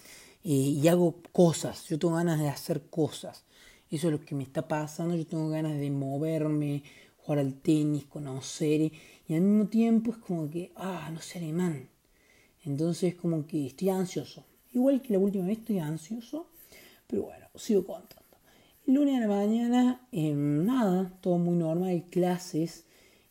Eh, 0.43 0.49
y 0.49 0.87
hago 0.87 1.15
cosas, 1.31 1.85
yo 1.87 1.97
tengo 1.97 2.15
ganas 2.15 2.39
de 2.39 2.49
hacer 2.49 2.83
cosas. 2.89 3.45
Eso 3.89 4.07
es 4.07 4.11
lo 4.11 4.19
que 4.19 4.35
me 4.35 4.43
está 4.43 4.67
pasando, 4.67 5.15
yo 5.15 5.25
tengo 5.25 5.47
ganas 5.49 5.79
de 5.79 5.89
moverme, 5.91 6.83
jugar 7.17 7.39
al 7.39 7.53
tenis, 7.55 8.05
conocer, 8.05 8.91
y 9.27 9.33
al 9.33 9.41
mismo 9.41 9.67
tiempo 9.67 10.11
es 10.11 10.17
como 10.17 10.49
que, 10.49 10.71
ah, 10.75 11.09
no 11.13 11.21
sé 11.21 11.39
alemán. 11.39 11.89
Entonces 12.65 13.15
como 13.15 13.45
que 13.47 13.67
estoy 13.67 13.89
ansioso. 13.89 14.43
Igual 14.73 15.01
que 15.01 15.13
la 15.13 15.19
última 15.19 15.45
vez 15.45 15.59
estoy 15.59 15.79
ansioso, 15.79 16.47
pero 17.07 17.23
bueno, 17.23 17.47
sigo 17.55 17.85
contando. 17.85 18.25
El 18.85 18.95
lunes 18.95 19.17
a 19.17 19.21
la 19.21 19.27
mañana, 19.27 20.07
em, 20.11 20.65
nada, 20.65 21.11
todo 21.21 21.37
muy 21.37 21.55
normal, 21.55 22.05
clases. 22.09 22.85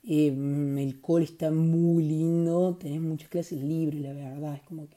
Em, 0.06 0.78
el 0.78 1.00
cole 1.00 1.25
está 1.25 1.50
muy 1.50 2.04
lindo, 2.04 2.76
tenés 2.78 3.00
muchas 3.00 3.28
clases 3.28 3.61
libres, 3.62 4.00
la 4.02 4.12
verdad, 4.12 4.54
es 4.54 4.62
como 4.62 4.87
que 4.88 4.96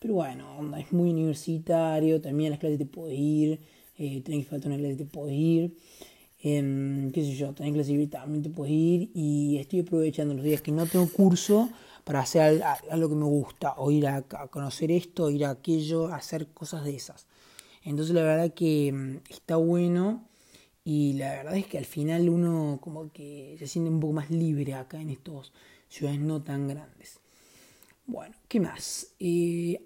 pero 0.00 0.14
bueno, 0.14 0.76
es 0.78 0.92
muy 0.92 1.10
universitario, 1.10 2.22
también 2.22 2.50
las 2.50 2.58
clases 2.58 2.78
te 2.78 2.86
puedes 2.86 3.18
ir, 3.18 3.60
eh, 3.98 4.22
tenés 4.22 4.44
que 4.44 4.50
faltar 4.50 4.72
una 4.72 4.80
clase 4.80 4.96
te 4.96 5.04
puedes 5.04 5.36
ir, 5.36 5.76
eh, 6.42 7.10
qué 7.12 7.22
sé 7.22 7.34
yo, 7.34 7.52
tenés 7.52 7.74
clase 7.74 7.90
libre 7.90 8.06
también 8.06 8.42
te 8.42 8.48
puedes 8.48 8.72
ir 8.72 9.10
y 9.14 9.58
estoy 9.58 9.80
aprovechando 9.80 10.32
los 10.32 10.42
días 10.42 10.62
que 10.62 10.72
no 10.72 10.86
tengo 10.86 11.06
curso 11.06 11.68
para 12.04 12.20
hacer 12.20 12.62
algo 12.90 13.10
que 13.10 13.14
me 13.14 13.26
gusta, 13.26 13.74
o 13.76 13.90
ir 13.90 14.06
a, 14.06 14.22
conocer 14.22 14.90
esto, 14.90 15.24
o 15.24 15.30
ir 15.30 15.44
a 15.44 15.50
aquello, 15.50 16.06
hacer 16.08 16.48
cosas 16.48 16.82
de 16.82 16.96
esas. 16.96 17.26
Entonces 17.84 18.14
la 18.14 18.22
verdad 18.22 18.54
que 18.54 18.90
mm, 18.90 19.16
está 19.28 19.56
bueno 19.56 20.29
y 20.92 21.12
la 21.12 21.30
verdad 21.36 21.56
es 21.56 21.66
que 21.68 21.78
al 21.78 21.84
final 21.84 22.28
uno 22.28 22.80
como 22.80 23.12
que 23.12 23.54
se 23.60 23.68
siente 23.68 23.92
un 23.92 24.00
poco 24.00 24.12
más 24.12 24.28
libre 24.28 24.74
acá 24.74 25.00
en 25.00 25.10
estos 25.10 25.52
ciudades 25.88 26.18
no 26.18 26.42
tan 26.42 26.66
grandes. 26.66 27.20
Bueno, 28.06 28.34
¿qué 28.48 28.58
más? 28.58 29.14
Eh, 29.20 29.80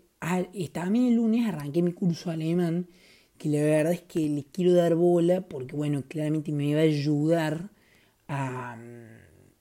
también 0.73 1.09
el 1.09 1.17
lunes 1.17 1.47
arranqué 1.47 1.83
mi 1.83 1.93
curso 1.93 2.31
alemán, 2.31 2.89
que 3.37 3.51
la 3.51 3.61
verdad 3.61 3.93
es 3.93 4.01
que 4.01 4.31
le 4.31 4.45
quiero 4.45 4.73
dar 4.73 4.95
bola 4.95 5.43
porque, 5.43 5.77
bueno, 5.77 6.05
claramente 6.09 6.53
me 6.53 6.75
va 6.75 6.81
a 6.81 6.85
ayudar 6.85 7.69
a, 8.27 8.79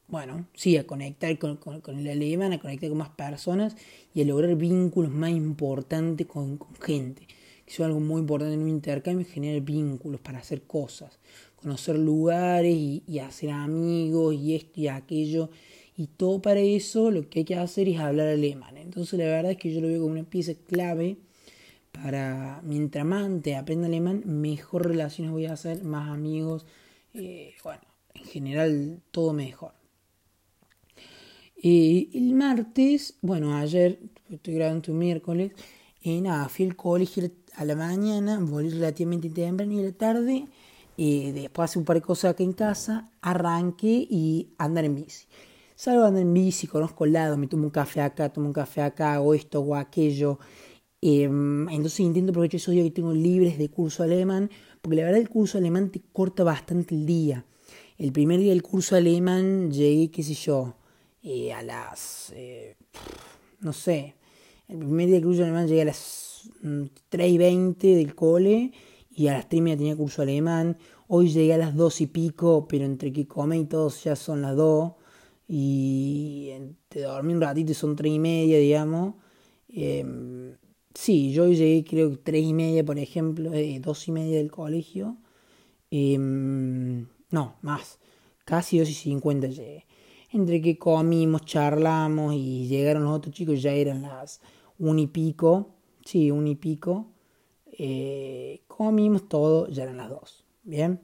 bueno, 0.07 0.47
sí, 0.53 0.77
a 0.77 0.87
conectar 0.87 1.37
con, 1.39 1.59
el 1.99 2.09
alemán, 2.09 2.53
a 2.53 2.59
conectar 2.59 2.87
con 2.87 2.99
más 2.99 3.09
personas 3.09 3.75
y 4.13 4.21
a 4.21 4.25
lograr 4.25 4.55
vínculos 4.55 5.11
más 5.11 5.31
importantes 5.31 6.25
con, 6.25 6.57
gente. 6.79 7.27
Es 7.73 7.79
algo 7.79 7.99
muy 7.99 8.21
importante 8.21 8.53
en 8.53 8.61
un 8.61 8.69
intercambio, 8.69 9.25
generar 9.25 9.61
vínculos 9.61 10.21
para 10.21 10.39
hacer 10.39 10.61
cosas, 10.61 11.17
conocer 11.55 11.97
lugares 11.97 12.75
y, 12.75 13.19
hacer 13.19 13.49
amigos 13.49 14.35
y 14.35 14.55
esto 14.55 14.79
y 14.79 14.87
aquello 14.87 15.49
y 15.97 16.07
todo 16.07 16.41
para 16.41 16.59
eso 16.59 17.11
lo 17.11 17.29
que 17.29 17.39
hay 17.39 17.45
que 17.45 17.55
hacer 17.55 17.89
es 17.89 17.99
hablar 17.99 18.27
alemán. 18.27 18.77
Entonces 18.77 19.17
la 19.17 19.25
verdad 19.25 19.51
es 19.51 19.57
que 19.57 19.73
yo 19.73 19.81
lo 19.81 19.87
veo 19.87 20.01
como 20.01 20.13
una 20.13 20.23
pieza 20.23 20.53
clave 20.67 21.17
para, 21.91 22.61
mientras 22.63 23.05
más 23.05 23.41
te 23.41 23.55
aprenda 23.55 23.87
alemán, 23.87 24.21
mejor 24.25 24.87
relaciones 24.87 25.31
voy 25.31 25.47
a 25.47 25.53
hacer, 25.53 25.83
más 25.83 26.09
amigos, 26.09 26.65
eh, 27.13 27.53
bueno, 27.63 27.81
en 28.13 28.23
general 28.25 29.01
todo 29.09 29.33
mejor. 29.33 29.73
Eh, 31.61 32.09
el 32.13 32.33
martes, 32.33 33.15
bueno, 33.21 33.55
ayer, 33.55 33.99
estoy 34.29 34.55
grabando 34.55 34.91
un 34.91 34.97
miércoles, 34.99 35.53
y 36.01 36.19
nada, 36.19 36.49
fui 36.49 36.65
al 36.65 36.75
colegio 36.75 37.23
a 37.55 37.65
la 37.65 37.75
mañana, 37.75 38.39
volví 38.39 38.69
relativamente 38.69 39.29
temprano 39.29 39.71
y 39.73 39.79
a 39.79 39.83
la 39.83 39.91
tarde, 39.91 40.47
eh, 40.97 41.31
después 41.33 41.71
hace 41.71 41.79
un 41.79 41.85
par 41.85 41.95
de 41.97 42.01
cosas 42.01 42.31
acá 42.31 42.43
en 42.43 42.53
casa, 42.53 43.09
arranqué 43.21 44.07
y 44.09 44.49
andar 44.57 44.85
en 44.85 44.95
bici. 44.95 45.25
Salgo 45.75 46.03
a 46.03 46.07
andar 46.07 46.21
en 46.21 46.33
bici, 46.33 46.67
conozco 46.67 47.05
el 47.05 47.13
lado, 47.13 47.37
me 47.37 47.47
tomo 47.47 47.63
un 47.63 47.69
café 47.69 48.01
acá, 48.01 48.29
tomo 48.29 48.47
un 48.47 48.53
café 48.53 48.81
acá, 48.81 49.19
o 49.21 49.33
esto 49.33 49.59
o 49.61 49.75
aquello. 49.75 50.39
Em, 51.01 51.67
entonces 51.69 51.99
intento 51.99 52.31
aprovechar 52.31 52.57
esos 52.57 52.73
días 52.73 52.85
que 52.85 52.91
tengo 52.91 53.13
libres 53.13 53.57
de 53.57 53.69
curso 53.69 54.03
alemán, 54.03 54.49
porque 54.81 54.97
la 54.97 55.03
verdad 55.03 55.19
el 55.19 55.29
curso 55.29 55.57
alemán 55.57 55.91
te 55.91 56.01
corta 56.13 56.43
bastante 56.43 56.95
el 56.95 57.05
día. 57.05 57.45
El 57.97 58.11
primer 58.11 58.39
día 58.39 58.49
del 58.49 58.63
curso 58.63 58.95
alemán 58.95 59.71
llegué, 59.71 60.11
qué 60.11 60.23
sé 60.23 60.33
yo, 60.33 60.75
eh, 61.21 61.53
a 61.53 61.61
las... 61.61 62.31
Eh, 62.35 62.75
no 63.59 63.73
sé, 63.73 64.15
el 64.67 64.77
primer 64.77 65.07
día 65.07 65.15
del 65.15 65.25
curso 65.25 65.43
alemán 65.43 65.67
llegué 65.67 65.81
a 65.81 65.85
las 65.85 66.22
3 67.09 67.31
mm, 67.31 67.33
y 67.33 67.37
20 67.37 67.95
del 67.95 68.15
cole 68.15 68.71
y 69.11 69.27
a 69.27 69.33
las 69.33 69.49
3 69.49 69.59
y 69.59 69.61
media 69.61 69.77
tenía 69.77 69.95
curso 69.95 70.21
alemán. 70.21 70.77
Hoy 71.07 71.29
llegué 71.29 71.53
a 71.53 71.57
las 71.57 71.75
2 71.75 72.01
y 72.01 72.07
pico, 72.07 72.67
pero 72.67 72.85
entre 72.85 73.13
que 73.13 73.27
come 73.27 73.57
y 73.57 73.65
todo 73.65 73.89
ya 73.89 74.15
son 74.15 74.41
las 74.41 74.55
2 74.55 74.93
y 75.47 76.51
te 76.89 77.01
dormí 77.01 77.33
un 77.33 77.41
ratito 77.41 77.71
y 77.71 77.75
son 77.75 77.95
tres 77.95 78.11
y 78.13 78.19
media, 78.19 78.57
digamos. 78.57 79.15
Eh, 79.69 80.55
sí, 80.93 81.31
yo 81.31 81.47
llegué 81.47 81.83
creo 81.83 82.11
que 82.11 82.17
tres 82.17 82.43
y 82.43 82.53
media, 82.53 82.83
por 82.85 82.97
ejemplo, 82.97 83.53
eh, 83.53 83.79
dos 83.79 84.07
y 84.07 84.11
media 84.11 84.37
del 84.37 84.51
colegio. 84.51 85.17
Em, 85.91 87.07
no, 87.29 87.57
más, 87.61 87.99
casi 88.45 88.79
dos 88.79 88.89
y 88.89 88.93
cincuenta 88.93 89.47
llegué. 89.47 89.85
Entre 90.31 90.61
que 90.61 90.77
comimos, 90.77 91.45
charlamos 91.45 92.33
y 92.33 92.67
llegaron 92.67 93.03
los 93.03 93.13
otros 93.13 93.35
chicos, 93.35 93.61
ya 93.61 93.73
eran 93.73 94.01
las 94.01 94.41
un 94.79 94.97
y 94.99 95.07
pico, 95.07 95.75
sí, 96.05 96.31
un 96.31 96.47
y 96.47 96.55
pico. 96.55 97.07
Eh, 97.77 98.61
comimos 98.67 99.27
todo, 99.27 99.67
ya 99.69 99.83
eran 99.83 99.97
las 99.97 100.09
dos. 100.09 100.45
Bien. 100.63 100.99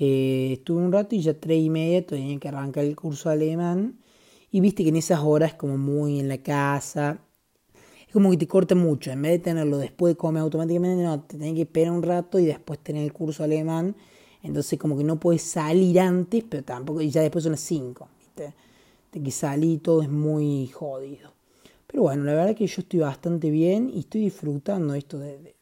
Eh, 0.00 0.50
estuve 0.54 0.82
un 0.82 0.92
rato 0.92 1.14
y 1.14 1.20
ya 1.22 1.34
tres 1.34 1.62
y 1.62 1.70
media 1.70 2.06
tenía 2.06 2.38
que 2.38 2.48
arrancar 2.48 2.84
el 2.84 2.96
curso 2.96 3.30
alemán. 3.30 3.98
Y 4.50 4.60
viste 4.60 4.82
que 4.82 4.90
en 4.90 4.96
esas 4.96 5.20
horas 5.20 5.54
como 5.54 5.76
muy 5.76 6.20
en 6.20 6.28
la 6.28 6.38
casa. 6.38 7.20
Es 8.06 8.12
como 8.12 8.30
que 8.30 8.38
te 8.38 8.46
corta 8.46 8.74
mucho. 8.74 9.10
En 9.10 9.20
vez 9.22 9.32
de 9.32 9.38
tenerlo 9.40 9.78
después 9.78 10.14
de 10.14 10.16
comer 10.16 10.42
automáticamente, 10.42 11.02
no, 11.02 11.20
te 11.20 11.36
tenés 11.36 11.54
que 11.54 11.62
esperar 11.62 11.92
un 11.92 12.02
rato 12.02 12.38
y 12.38 12.46
después 12.46 12.78
tener 12.78 13.04
el 13.04 13.12
curso 13.12 13.44
alemán. 13.44 13.94
Entonces 14.42 14.78
como 14.78 14.96
que 14.96 15.04
no 15.04 15.20
puedes 15.20 15.42
salir 15.42 16.00
antes, 16.00 16.44
pero 16.48 16.62
tampoco, 16.64 17.02
y 17.02 17.10
ya 17.10 17.20
después 17.22 17.42
son 17.44 17.52
las 17.52 17.60
5, 17.60 18.08
¿viste? 18.18 18.54
De 19.12 19.22
que 19.22 19.30
salí 19.30 19.78
todo 19.78 20.02
es 20.02 20.08
muy 20.08 20.68
jodido. 20.68 21.37
Pero 21.88 22.04
bueno, 22.04 22.22
la 22.22 22.34
verdad 22.34 22.54
que 22.54 22.68
yo 22.68 22.82
estoy 22.82 23.00
bastante 23.00 23.50
bien 23.50 23.90
y 23.92 24.00
estoy 24.00 24.20
disfrutando 24.20 24.94
esto 24.94 25.18
de, 25.18 25.56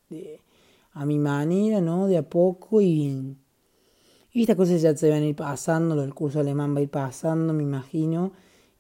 a 0.92 1.06
mi 1.06 1.18
manera, 1.18 1.80
¿no? 1.80 2.06
De 2.06 2.18
a 2.18 2.28
poco 2.28 2.83
y 2.83 3.37
y 4.37 4.42
estas 4.42 4.56
cosas 4.56 4.83
ya 4.83 4.95
se 4.95 5.09
van 5.09 5.23
a 5.23 5.26
ir 5.26 5.35
pasando, 5.35 6.02
el 6.04 6.12
curso 6.12 6.40
alemán 6.40 6.75
va 6.75 6.80
a 6.80 6.83
ir 6.83 6.90
pasando, 6.90 7.54
me 7.54 7.62
imagino, 7.62 8.33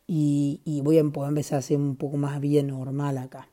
y, 0.06 0.60
voy 0.84 0.98
a 0.98 1.00
empezar 1.00 1.56
a 1.56 1.58
hacer 1.60 1.78
un 1.78 1.96
poco 1.96 2.18
más 2.18 2.42
vida 2.42 2.62
normal 2.62 3.16
acá. 3.16 3.48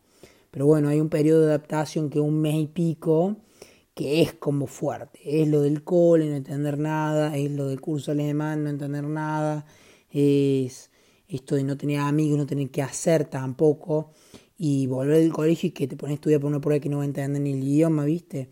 Pero 0.51 0.65
bueno, 0.65 0.89
hay 0.89 0.99
un 0.99 1.07
periodo 1.07 1.39
de 1.39 1.45
adaptación 1.47 2.09
que 2.09 2.19
un 2.19 2.41
mes 2.41 2.55
y 2.55 2.67
pico, 2.67 3.37
que 3.93 4.21
es 4.21 4.33
como 4.33 4.67
fuerte. 4.67 5.21
Es 5.23 5.47
lo 5.47 5.61
del 5.61 5.85
cole, 5.85 6.27
no 6.29 6.35
entender 6.35 6.77
nada, 6.77 7.37
es 7.37 7.49
lo 7.51 7.69
del 7.69 7.79
curso 7.79 8.11
alemán, 8.11 8.65
no 8.65 8.69
entender 8.69 9.05
nada, 9.05 9.65
es 10.09 10.91
esto 11.35 11.55
de 11.55 11.63
no 11.63 11.77
tener 11.77 11.99
amigos, 11.99 12.37
no 12.37 12.45
tener 12.45 12.69
que 12.69 12.81
hacer 12.81 13.25
tampoco, 13.25 14.11
y 14.57 14.87
volver 14.87 15.17
del 15.17 15.33
colegio 15.33 15.69
y 15.69 15.71
que 15.71 15.87
te 15.87 15.97
pones 15.97 16.13
a 16.13 16.15
estudiar 16.15 16.39
por 16.39 16.49
una 16.49 16.61
prueba 16.61 16.79
que 16.79 16.89
no 16.89 16.97
va 16.97 17.03
a 17.03 17.07
entender 17.07 17.41
ni 17.41 17.51
el 17.53 17.63
idioma, 17.63 18.05
¿viste? 18.05 18.49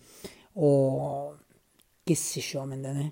O 0.56 1.36
qué 2.04 2.16
sé 2.16 2.42
yo, 2.42 2.66
¿me 2.66 2.76
entendés? 2.76 3.12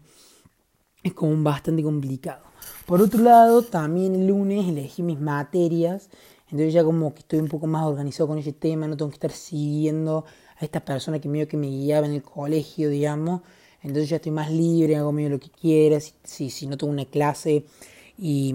es 1.04 1.14
como 1.14 1.42
bastante 1.44 1.84
complicado. 1.84 2.44
Por 2.86 3.02
otro 3.02 3.24
lado, 3.24 3.62
también 3.64 4.16
el 4.16 4.28
lunes 4.28 4.68
elegí 4.68 5.04
mis 5.04 5.20
materias, 5.20 6.10
entonces 6.46 6.74
ya 6.74 6.84
como 6.84 7.14
que 7.14 7.20
estoy 7.20 7.40
un 7.40 7.48
poco 7.48 7.68
más 7.68 7.86
organizado 7.86 8.28
con 8.28 8.38
ese 8.38 8.54
tema, 8.54 8.88
no 8.88 8.98
tengo 8.98 9.10
que 9.10 9.16
estar 9.16 9.32
siguiendo 9.32 10.26
a 10.58 10.66
estas 10.66 10.82
personas 10.82 11.22
que 11.22 11.30
medio 11.30 11.48
que 11.48 11.58
me 11.58 11.68
guiaban 11.68 12.10
en 12.10 12.18
el 12.18 12.24
colegio, 12.24 12.90
digamos. 12.90 13.42
Entonces 13.82 14.10
ya 14.10 14.18
estoy 14.18 14.34
más 14.34 14.52
libre, 14.52 14.98
hago 14.98 15.12
medio 15.14 15.30
lo 15.30 15.40
que 15.40 15.50
quiera. 15.50 16.00
Si, 16.00 16.50
si, 16.50 16.68
no 16.68 16.78
tengo 16.78 16.92
una 16.92 17.06
clase 17.06 17.66
y, 18.22 18.54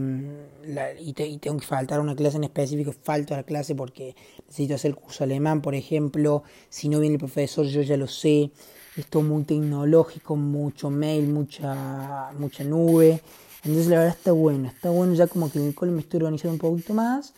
y, 1.01 1.13
tengo 1.15 1.59
que 1.59 1.67
faltar 1.67 1.99
una 2.01 2.15
clase 2.15 2.37
en 2.37 2.45
específico, 2.45 2.93
falto 2.93 3.33
a 3.33 3.39
la 3.39 3.43
clase 3.45 3.75
porque 3.75 4.15
necesito 4.47 4.75
hacer 4.75 4.91
el 4.91 4.97
curso 4.97 5.25
alemán, 5.25 5.63
por 5.63 5.75
ejemplo. 5.75 6.43
Si 6.69 6.91
no 6.91 7.01
viene 7.01 7.15
el 7.15 7.19
profesor, 7.19 7.65
yo 7.65 7.81
ya 7.81 7.97
lo 7.97 8.07
sé. 8.07 8.51
Es 8.97 9.07
todo 9.07 9.23
muy 9.23 9.45
tecnológico, 9.45 10.37
mucho 10.37 10.91
mail, 10.91 11.29
mucha, 11.29 12.31
mucha 12.39 12.63
nube. 12.63 13.23
Entonces 13.65 13.87
la 13.87 14.01
verdad 14.01 14.17
está 14.17 14.33
bueno, 14.33 14.69
está 14.69 14.91
bueno 14.91 15.15
ya 15.15 15.27
como 15.27 15.51
que 15.51 15.59
en 15.59 15.69
el 15.69 15.75
cole 15.75 15.93
me 15.93 16.01
estoy 16.01 16.19
organizando 16.19 16.53
un 16.53 16.59
poquito 16.59 16.93
más. 16.93 17.33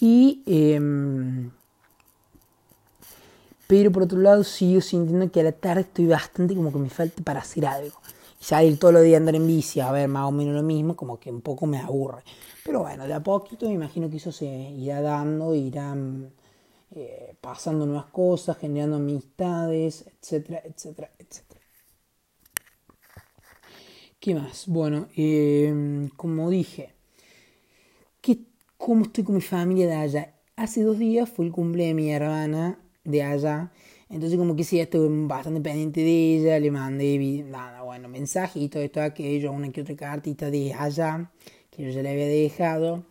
Y, 0.00 0.42
em, 0.44 1.50
pero 3.66 3.90
por 3.90 4.02
otro 4.02 4.18
lado 4.18 4.44
sigo 4.44 4.82
sintiendo 4.82 5.30
que 5.30 5.40
a 5.40 5.44
la 5.44 5.52
tarde 5.52 5.80
estoy 5.80 6.06
bastante 6.06 6.54
como 6.54 6.70
que 6.70 6.78
me 6.78 6.90
falta 6.90 7.22
para 7.22 7.40
hacer 7.40 7.64
algo. 7.64 7.98
Y 8.44 8.46
salir 8.46 8.78
todos 8.78 8.92
los 8.92 9.02
días 9.02 9.14
a 9.14 9.16
andar 9.20 9.36
en 9.36 9.46
bici 9.46 9.80
a 9.80 9.90
ver 9.90 10.06
más 10.06 10.28
o 10.28 10.30
menos 10.30 10.54
lo 10.54 10.62
mismo, 10.62 10.94
como 10.94 11.18
que 11.18 11.30
un 11.30 11.40
poco 11.40 11.64
me 11.66 11.78
aburre. 11.78 12.24
Pero 12.62 12.80
bueno, 12.80 13.06
de 13.06 13.14
a 13.14 13.22
poquito 13.22 13.66
me 13.66 13.72
imagino 13.72 14.10
que 14.10 14.18
eso 14.18 14.32
se 14.32 14.44
irá 14.44 15.00
dando, 15.00 15.54
irán 15.54 16.30
eh, 16.90 17.34
pasando 17.40 17.86
nuevas 17.86 18.04
cosas, 18.06 18.58
generando 18.58 18.96
amistades, 18.96 20.04
etcétera, 20.20 20.60
etcétera, 20.62 21.10
etcétera. 21.18 21.60
¿Qué 24.20 24.34
más? 24.34 24.66
Bueno, 24.66 25.08
em, 25.16 26.10
como 26.10 26.50
dije, 26.50 26.94
¿qué, 28.20 28.40
¿cómo 28.76 29.04
estoy 29.04 29.24
con 29.24 29.36
mi 29.36 29.40
familia 29.40 29.86
de 29.86 29.94
allá? 29.94 30.34
Hace 30.56 30.82
dos 30.82 30.98
días 30.98 31.30
fue 31.30 31.46
el 31.46 31.50
cumple 31.52 31.86
de 31.86 31.94
mi 31.94 32.12
hermana 32.12 32.78
de 33.04 33.22
allá. 33.22 33.72
Entonces 34.14 34.38
como 34.38 34.54
que 34.54 34.62
sí, 34.62 34.78
estuve 34.78 35.08
bastante 35.26 35.60
pendiente 35.60 36.00
de 36.00 36.36
ella, 36.36 36.60
le 36.60 36.70
mandé 36.70 37.18
nada, 37.48 37.82
bueno, 37.82 38.08
mensajito, 38.08 38.78
esto, 38.78 39.02
aquello, 39.02 39.50
una 39.50 39.72
que 39.72 39.80
otra 39.80 39.96
cartita 39.96 40.52
de 40.52 40.72
allá, 40.72 41.32
que 41.72 41.82
yo 41.82 41.90
ya 41.90 42.00
le 42.00 42.10
había 42.10 42.28
dejado. 42.28 43.02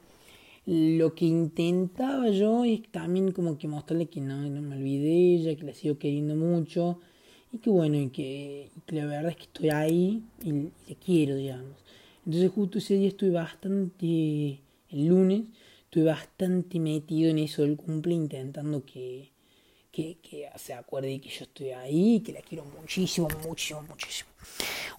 Lo 0.66 1.14
que 1.14 1.26
intentaba 1.26 2.30
yo 2.30 2.64
es 2.64 2.90
también 2.90 3.34
como 3.34 3.58
que 3.58 3.68
mostrarle 3.68 4.06
que 4.06 4.22
no, 4.22 4.50
no 4.50 4.62
me 4.62 4.78
olvidé 4.78 5.04
de 5.04 5.36
ella, 5.36 5.56
que 5.58 5.66
la 5.66 5.74
sigo 5.74 5.98
queriendo 5.98 6.38
mucho, 6.38 7.00
y 7.52 7.58
que 7.58 7.70
bueno, 7.70 7.98
y 7.98 8.08
que, 8.08 8.70
la 8.88 9.06
verdad 9.06 9.32
es 9.32 9.36
que 9.36 9.44
estoy 9.44 9.72
ahí 9.72 10.24
y, 10.42 10.52
le 10.54 10.96
quiero, 11.06 11.36
digamos. 11.36 11.84
Entonces 12.26 12.50
justo 12.50 12.78
ese 12.78 12.96
día 12.96 13.10
estuve 13.10 13.32
bastante, 13.32 14.62
el 14.90 15.08
lunes, 15.08 15.48
estuve 15.84 16.06
bastante 16.06 16.80
metido 16.80 17.30
en 17.30 17.40
eso 17.40 17.64
del 17.64 17.76
cumple, 17.76 18.14
intentando 18.14 18.86
que, 18.86 19.33
que, 19.94 20.18
que 20.24 20.50
se 20.56 20.74
acuerde 20.74 21.22
que 21.22 21.30
yo 21.30 21.44
estoy 21.44 21.70
ahí, 21.70 22.20
que 22.22 22.34
la 22.34 22.42
quiero 22.42 22.66
muchísimo, 22.66 23.28
muchísimo, 23.48 23.84
muchísimo. 23.84 24.30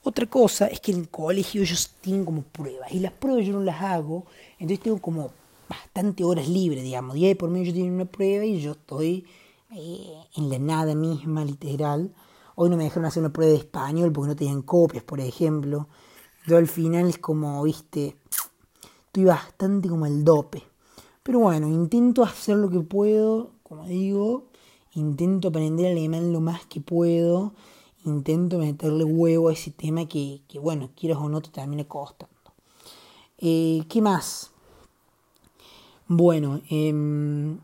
Otra 0.05 0.27
cosa 0.27 0.69
es 0.69 0.79
que 0.79 0.93
en 0.93 1.01
el 1.01 1.09
colegio 1.09 1.63
ellos 1.63 1.97
tienen 2.01 2.25
como 2.25 2.43
pruebas, 2.43 2.93
y 2.93 3.01
las 3.01 3.13
pruebas 3.13 3.45
yo 3.45 3.55
no 3.55 3.63
las 3.63 3.83
hago, 3.83 4.25
entonces 4.53 4.81
tengo 4.81 5.01
como 5.01 5.33
bastante 5.69 6.23
horas 6.23 6.49
libres, 6.49 6.85
digamos. 6.85 7.17
Día 7.17 7.35
por 7.35 7.51
medio 7.51 7.65
ellos 7.65 7.75
tienen 7.75 7.95
una 7.95 8.05
prueba 8.05 8.45
y 8.45 8.61
yo 8.61 8.73
estoy 8.73 9.27
eh, 9.73 10.15
en 10.37 10.49
la 10.49 10.61
nada 10.61 10.95
misma, 10.95 11.45
literal. 11.45 12.15
Hoy 12.55 12.71
no 12.71 12.77
me 12.77 12.85
dejaron 12.85 13.07
hacer 13.07 13.21
una 13.21 13.33
prueba 13.33 13.51
de 13.53 13.59
español 13.59 14.13
porque 14.13 14.29
no 14.29 14.37
tenían 14.37 14.63
copias, 14.63 15.03
por 15.03 15.19
ejemplo. 15.19 15.89
Yo 16.47 16.57
al 16.57 16.69
final 16.69 17.09
es 17.09 17.19
como, 17.19 17.61
viste, 17.65 18.17
estoy 19.07 19.25
bastante 19.25 19.89
como 19.89 20.07
el 20.07 20.23
dope. 20.23 20.63
Pero 21.25 21.41
bueno, 21.41 21.67
intento 21.67 22.23
hacer 22.23 22.59
lo 22.59 22.71
que 22.71 22.79
puedo, 22.79 23.51
como 23.65 23.87
digo, 23.87 24.51
intento 24.95 25.49
aprender 25.49 25.93
alemán 25.93 26.33
lo 26.33 26.41
más 26.41 26.67
que 26.67 26.81
puedo, 26.81 27.53
intento 28.05 28.59
meterle 28.59 29.05
huevo 29.05 29.49
a 29.49 29.53
ese 29.53 29.71
tema 29.71 30.07
que, 30.07 30.43
que 30.49 30.59
bueno, 30.59 30.91
quieras 30.95 31.19
o 31.21 31.29
no, 31.29 31.41
te 31.41 31.51
termina 31.51 31.85
costando. 31.85 32.35
Eh, 33.39 33.85
¿Qué 33.89 34.01
más? 34.01 34.53
Bueno, 36.07 36.61
eh, 36.71 37.57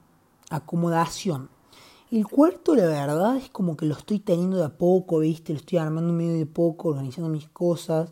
acomodación. 0.50 1.48
El 2.10 2.26
cuarto, 2.26 2.74
la 2.74 2.86
verdad, 2.86 3.36
es 3.36 3.50
como 3.50 3.76
que 3.76 3.86
lo 3.86 3.94
estoy 3.94 4.18
teniendo 4.18 4.56
de 4.56 4.64
a 4.64 4.76
poco, 4.76 5.20
¿viste? 5.20 5.52
Lo 5.52 5.60
estoy 5.60 5.78
armando 5.78 6.12
medio 6.12 6.34
de 6.34 6.46
poco, 6.46 6.88
organizando 6.88 7.30
mis 7.30 7.48
cosas. 7.48 8.10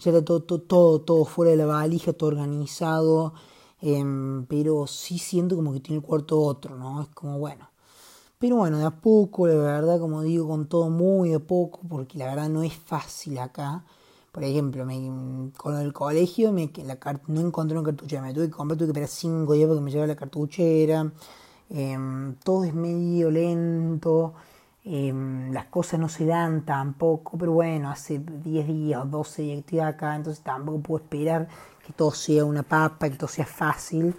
Ya 0.00 0.10
está 0.10 0.22
todo, 0.22 0.42
todo, 0.42 0.60
todo, 0.60 1.00
todo 1.00 1.24
fuera 1.24 1.52
de 1.52 1.56
la 1.56 1.66
valija, 1.66 2.12
todo 2.12 2.28
organizado. 2.28 3.32
Em, 3.80 4.44
pero 4.46 4.86
sí 4.86 5.18
siento 5.18 5.56
como 5.56 5.72
que 5.72 5.80
tiene 5.80 5.96
el 6.00 6.06
cuarto 6.06 6.40
otro, 6.40 6.76
¿no? 6.76 7.02
Es 7.02 7.08
como, 7.08 7.38
bueno. 7.38 7.67
Pero 8.38 8.56
bueno, 8.56 8.78
de 8.78 8.84
a 8.86 8.90
poco, 8.90 9.46
la 9.48 9.54
verdad, 9.54 9.98
como 9.98 10.22
digo, 10.22 10.46
con 10.48 10.66
todo 10.68 10.90
muy 10.90 11.30
de 11.30 11.40
poco, 11.40 11.80
porque 11.88 12.18
la 12.18 12.26
verdad 12.26 12.48
no 12.48 12.62
es 12.62 12.74
fácil 12.74 13.38
acá. 13.38 13.84
Por 14.30 14.44
ejemplo, 14.44 14.86
con 15.56 15.76
el 15.78 15.92
colegio 15.92 16.52
me, 16.52 16.70
la, 16.84 16.98
no 17.26 17.40
encontré 17.40 17.76
una 17.76 17.86
cartuchera, 17.86 18.22
me 18.22 18.32
tuve 18.32 18.46
que 18.46 18.52
comprar, 18.52 18.78
tuve 18.78 18.86
que 18.86 18.90
esperar 18.92 19.08
cinco 19.08 19.54
días 19.54 19.66
porque 19.66 19.82
me 19.82 19.90
llevaba 19.90 20.06
la 20.06 20.16
cartuchera. 20.16 21.12
Em, 21.70 22.34
todo 22.36 22.64
es 22.64 22.74
medio 22.74 23.30
lento, 23.30 24.34
em, 24.84 25.52
las 25.52 25.66
cosas 25.66 26.00
no 26.00 26.08
se 26.08 26.24
dan 26.24 26.64
tampoco, 26.64 27.36
pero 27.38 27.52
bueno, 27.52 27.90
hace 27.90 28.18
10 28.20 28.66
días 28.66 29.02
o 29.02 29.06
12 29.06 29.42
días 29.42 29.54
que 29.56 29.60
estoy 29.60 29.80
acá, 29.80 30.16
entonces 30.16 30.42
tampoco 30.42 30.80
puedo 30.80 31.04
esperar 31.04 31.48
que 31.84 31.92
todo 31.92 32.12
sea 32.12 32.44
una 32.44 32.62
papa, 32.62 33.10
que 33.10 33.16
todo 33.16 33.28
sea 33.28 33.46
fácil, 33.46 34.14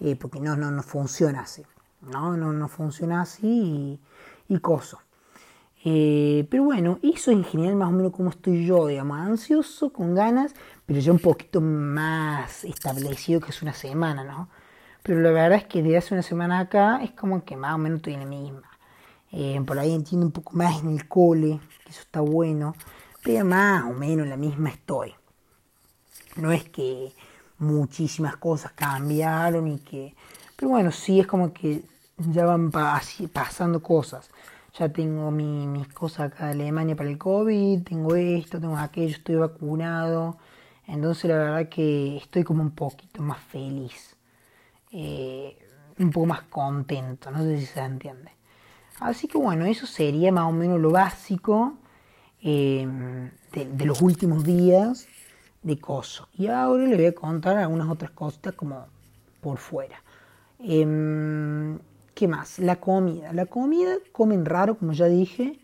eh, 0.00 0.16
porque 0.16 0.40
no, 0.40 0.56
no, 0.56 0.70
no 0.70 0.82
funciona 0.82 1.40
así, 1.42 1.62
no, 2.02 2.36
no, 2.36 2.52
no 2.52 2.68
funciona 2.68 3.22
así 3.22 4.00
y, 4.48 4.58
coso. 4.58 5.00
Eh, 5.84 6.46
pero 6.50 6.64
bueno, 6.64 6.98
eso 7.02 7.30
en 7.30 7.44
general 7.44 7.76
más 7.76 7.88
o 7.88 7.92
menos 7.92 8.12
como 8.12 8.30
estoy 8.30 8.66
yo, 8.66 8.86
digamos, 8.86 9.18
ansioso, 9.18 9.92
con 9.92 10.14
ganas, 10.14 10.54
pero 10.86 11.00
ya 11.00 11.10
un 11.12 11.18
poquito 11.18 11.60
más 11.60 12.64
establecido 12.64 13.40
que 13.40 13.50
es 13.50 13.62
una 13.62 13.72
semana, 13.72 14.24
¿no? 14.24 14.48
Pero 15.02 15.20
la 15.20 15.30
verdad 15.30 15.58
es 15.58 15.64
que 15.64 15.82
desde 15.82 15.96
hace 15.96 16.14
una 16.14 16.22
semana 16.22 16.60
acá 16.60 17.02
es 17.02 17.10
como 17.12 17.44
que 17.44 17.56
más 17.56 17.74
o 17.74 17.78
menos 17.78 17.96
estoy 17.96 18.14
en 18.14 18.20
la 18.20 18.26
misma. 18.26 18.70
Eh, 19.32 19.60
por 19.66 19.78
ahí 19.78 19.94
entiendo 19.94 20.26
un 20.26 20.32
poco 20.32 20.52
más 20.54 20.80
en 20.82 20.90
el 20.90 21.08
cole, 21.08 21.58
que 21.84 21.90
eso 21.90 22.02
está 22.02 22.20
bueno, 22.20 22.76
pero 23.24 23.44
más 23.44 23.84
o 23.84 23.92
menos 23.94 24.24
en 24.24 24.30
la 24.30 24.36
misma 24.36 24.68
estoy. 24.70 25.14
No 26.36 26.52
es 26.52 26.68
que 26.68 27.12
muchísimas 27.58 28.36
cosas 28.36 28.72
cambiaron 28.72 29.68
y 29.68 29.78
que... 29.78 30.14
Pero 30.56 30.70
bueno, 30.70 30.92
sí 30.92 31.18
es 31.18 31.26
como 31.26 31.52
que 31.52 31.82
ya 32.30 32.44
van 32.44 32.70
pasando 32.70 33.82
cosas. 33.82 34.30
Ya 34.78 34.88
tengo 34.88 35.30
mis 35.30 35.88
cosas 35.88 36.32
acá 36.32 36.46
de 36.46 36.52
Alemania 36.52 36.96
para 36.96 37.10
el 37.10 37.18
COVID, 37.18 37.82
tengo 37.82 38.14
esto, 38.14 38.60
tengo 38.60 38.76
aquello, 38.78 39.16
estoy 39.16 39.36
vacunado. 39.36 40.38
Entonces 40.86 41.30
la 41.30 41.36
verdad 41.36 41.68
que 41.68 42.16
estoy 42.16 42.44
como 42.44 42.62
un 42.62 42.70
poquito 42.70 43.22
más 43.22 43.40
feliz. 43.40 44.16
Eh, 44.90 45.58
un 45.98 46.10
poco 46.10 46.26
más 46.26 46.42
contento, 46.42 47.30
no 47.30 47.42
sé 47.42 47.58
si 47.60 47.66
se 47.66 47.80
entiende. 47.80 48.32
Así 49.00 49.26
que 49.28 49.38
bueno, 49.38 49.64
eso 49.64 49.86
sería 49.86 50.32
más 50.32 50.44
o 50.44 50.52
menos 50.52 50.80
lo 50.80 50.90
básico 50.90 51.74
eh, 52.40 52.86
de, 53.52 53.84
los 53.86 54.00
últimos 54.00 54.44
días 54.44 55.06
de 55.62 55.78
Coso. 55.78 56.28
Y 56.34 56.46
ahora 56.48 56.84
le 56.84 56.96
voy 56.96 57.06
a 57.06 57.14
contar 57.14 57.56
algunas 57.56 57.88
otras 57.88 58.10
cosas 58.12 58.54
como 58.54 58.86
por 59.40 59.58
fuera. 59.58 60.02
Em, 60.58 61.78
¿Qué 62.14 62.28
más? 62.28 62.58
La 62.58 62.76
comida. 62.76 63.32
La 63.32 63.46
comida 63.46 63.96
comen 64.12 64.44
raro, 64.44 64.76
como 64.76 64.92
ya 64.92 65.06
dije, 65.06 65.58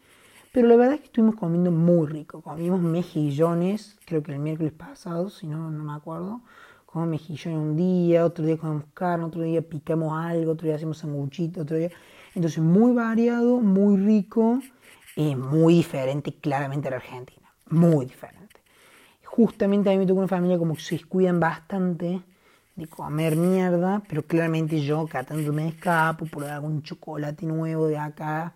pero 0.53 0.69
la 0.69 0.77
verdad 0.77 0.95
es 0.95 1.01
que 1.01 1.07
estuvimos 1.07 1.37
comiendo 1.37 1.71
muy 1.71 2.07
rico. 2.07 2.41
Comimos 2.43 2.81
mejillones, 2.81 3.99
creo 4.07 4.23
que 4.23 4.33
el 4.33 4.39
miércoles 4.39 4.73
pasado, 4.73 5.31
si 5.31 5.47
no, 5.47 5.71
no 5.71 5.85
me 5.85 5.93
acuerdo 5.93 6.41
comemos 6.87 7.11
mejillón 7.11 7.55
un 7.55 7.77
día, 7.77 8.25
otro 8.25 8.47
día 8.47 8.57
comemos 8.57 8.85
carne, 8.95 9.27
otro 9.27 9.43
día 9.43 9.61
picamos 9.61 10.15
algo, 10.15 10.53
otro 10.53 10.67
día 10.67 10.77
hacemos 10.77 10.99
sanguchito, 10.99 11.61
otro 11.61 11.77
día... 11.77 11.91
Entonces 12.35 12.63
muy 12.63 12.93
variado, 12.93 13.61
muy 13.61 13.99
rico, 13.99 14.61
y 15.19 15.35
muy 15.35 15.75
diferente 15.75 16.33
claramente 16.33 16.87
a 16.87 16.93
la 16.93 16.99
Argentina, 16.99 17.53
muy 17.71 18.07
diferente. 18.07 18.61
Justamente 19.25 19.91
a 19.91 19.93
mí 19.93 19.99
me 19.99 20.07
tocó 20.07 20.21
una 20.21 20.29
familia 20.29 20.59
como 20.59 20.75
que 20.77 20.81
se 20.81 21.03
cuidan 21.05 21.41
bastante 21.41 22.23
de 22.79 22.87
comer 22.87 23.35
mierda, 23.35 24.03
pero 24.09 24.23
claramente 24.23 24.81
yo 24.81 25.05
cada 25.09 25.25
tanto 25.25 25.53
me 25.53 25.67
escapo 25.67 26.27
por 26.27 26.45
algún 26.45 26.81
chocolate 26.83 27.45
nuevo 27.45 27.89
de 27.89 27.99
acá, 27.99 28.55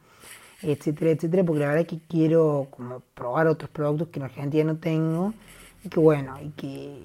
etcétera, 0.62 1.10
etcétera, 1.10 1.42
porque 1.42 1.60
la 1.60 1.66
verdad 1.66 1.82
es 1.82 1.88
que 1.88 2.06
quiero 2.06 2.68
como 2.70 3.00
probar 3.00 3.48
otros 3.48 3.68
productos 3.70 4.08
que 4.08 4.20
en 4.20 4.24
Argentina 4.26 4.64
no 4.64 4.78
tengo, 4.78 5.34
y 5.82 5.88
que 5.88 5.98
bueno, 5.98 6.36
y 6.40 6.50
que, 6.50 7.02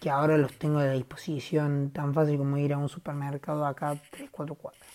que 0.00 0.08
ahora 0.08 0.38
los 0.38 0.54
tengo 0.54 0.78
a 0.78 0.90
disposición 0.92 1.90
tan 1.90 2.14
fácil 2.14 2.38
como 2.38 2.56
ir 2.56 2.72
a 2.72 2.78
un 2.78 2.88
supermercado 2.88 3.66
acá 3.66 4.00
3, 4.10 4.30
4 4.30 4.54
cuadras. 4.54 4.88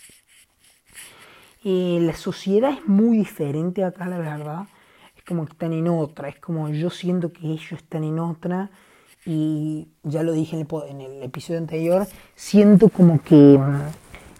la 1.64 2.16
sociedad 2.16 2.72
es 2.72 2.88
muy 2.88 3.20
diferente 3.20 3.84
acá, 3.84 4.08
la 4.08 4.18
verdad. 4.18 4.68
Es 5.16 5.24
como 5.24 5.46
que 5.46 5.52
están 5.52 5.74
en 5.74 5.88
otra, 5.90 6.28
es 6.30 6.40
como 6.40 6.70
yo 6.70 6.90
siento 6.90 7.32
que 7.32 7.46
ellos 7.48 7.74
están 7.74 8.04
en 8.04 8.18
otra 8.18 8.72
y 9.26 9.88
ya 10.04 10.22
lo 10.22 10.34
dije 10.34 10.56
en 10.56 10.68
el, 10.70 10.90
en 10.90 11.02
el 11.02 11.24
episodio 11.24 11.60
anterior, 11.60 12.08
siento 12.36 12.90
como 12.90 13.22
que 13.24 13.36
mm, 13.36 13.82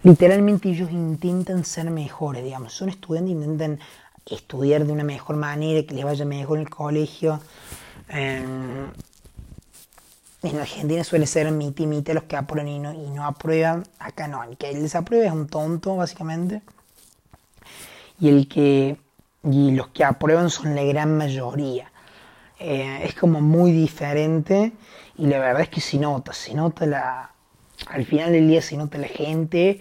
literalmente 0.04 0.68
ellos 0.68 0.90
intentan 0.92 1.64
ser 1.64 1.90
mejores, 1.90 2.44
digamos, 2.44 2.72
son 2.72 2.88
estudiantes, 2.88 3.34
intentan 3.34 3.80
estudiar 4.34 4.84
de 4.84 4.92
una 4.92 5.04
mejor 5.04 5.36
manera, 5.36 5.86
que 5.86 5.94
les 5.94 6.04
vaya 6.04 6.24
mejor 6.24 6.58
en 6.58 6.64
el 6.64 6.70
colegio. 6.70 7.40
en 8.08 8.92
Argentina 10.42 11.02
suele 11.02 11.26
ser 11.26 11.50
miti 11.50 11.86
miti 11.86 12.12
los 12.12 12.24
que 12.24 12.36
aprueban 12.36 12.68
y 12.68 12.78
no, 12.78 12.92
y 12.92 13.10
no 13.10 13.24
aprueban. 13.24 13.84
Acá 13.98 14.28
no, 14.28 14.44
el 14.44 14.56
que 14.56 14.72
les 14.72 14.94
aprueba 14.94 15.26
es 15.26 15.32
un 15.32 15.48
tonto, 15.48 15.96
básicamente. 15.96 16.62
Y 18.20 18.28
el 18.28 18.48
que 18.48 18.96
y 19.42 19.70
los 19.72 19.88
que 19.88 20.04
aprueban 20.04 20.50
son 20.50 20.74
la 20.74 20.82
gran 20.82 21.16
mayoría. 21.16 21.90
Eh, 22.58 23.00
es 23.04 23.14
como 23.14 23.40
muy 23.40 23.70
diferente 23.70 24.72
y 25.18 25.26
la 25.26 25.38
verdad 25.38 25.62
es 25.62 25.68
que 25.68 25.80
se 25.80 25.98
nota, 25.98 26.32
se 26.32 26.54
nota 26.54 26.86
la, 26.86 27.30
al 27.88 28.04
final 28.06 28.32
del 28.32 28.48
día 28.48 28.62
se 28.62 28.78
nota 28.78 28.96
la 28.96 29.08
gente 29.08 29.78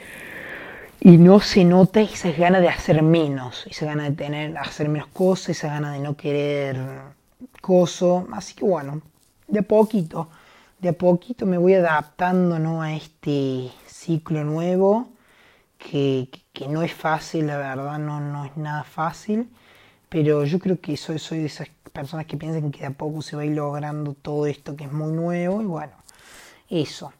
y 1.00 1.18
no 1.18 1.40
se 1.40 1.64
nota 1.64 2.02
esa 2.02 2.32
gana 2.32 2.60
de 2.60 2.68
hacer 2.68 3.02
menos, 3.02 3.66
esa 3.68 3.86
gana 3.86 4.04
de 4.04 4.12
tener, 4.12 4.58
hacer 4.58 4.90
menos 4.90 5.08
cosas, 5.08 5.50
esa 5.50 5.70
gana 5.70 5.94
de 5.94 6.00
no 6.00 6.18
querer 6.18 6.78
coso, 7.62 8.28
así 8.34 8.56
que 8.56 8.66
bueno, 8.66 9.02
de 9.48 9.60
a 9.60 9.64
poquito, 9.64 10.30
de 10.80 10.90
a 10.90 10.94
poquito 10.94 11.46
me 11.46 11.58
voy 11.58 11.76
adaptando 11.76 12.60
¿no? 12.60 12.82
a 12.82 12.94
este 12.94 13.72
ciclo 13.88 14.44
nuevo 14.44 15.08
que, 15.78 16.30
que, 16.52 16.68
no 16.68 16.84
es 16.84 16.94
fácil, 16.94 17.48
la 17.48 17.58
verdad 17.58 18.00
no, 18.00 18.20
no 18.20 18.44
es 18.46 18.58
nada 18.58 18.84
fácil, 18.84 19.50
pero 20.15 20.45
yo 20.45 20.60
creo 20.60 20.80
que 20.80 20.95
soy, 20.95 21.19
soy 21.19 21.39
de 21.39 21.47
esas 21.47 21.67
personas 21.91 22.25
que 22.25 22.38
piensan 22.38 22.71
que 22.71 22.80
de 22.80 22.86
a 22.86 22.91
poco 22.91 23.21
se 23.21 23.36
va 23.36 23.41
a 23.41 23.45
ir 23.45 23.51
logrando 23.51 24.13
todo 24.13 24.45
esto 24.45 24.73
que 24.73 24.86
es 24.86 24.91
muy 24.93 25.12
nuevo 25.12 25.62
y 25.62 25.65
bueno, 25.65 25.91
eso. 26.69 27.12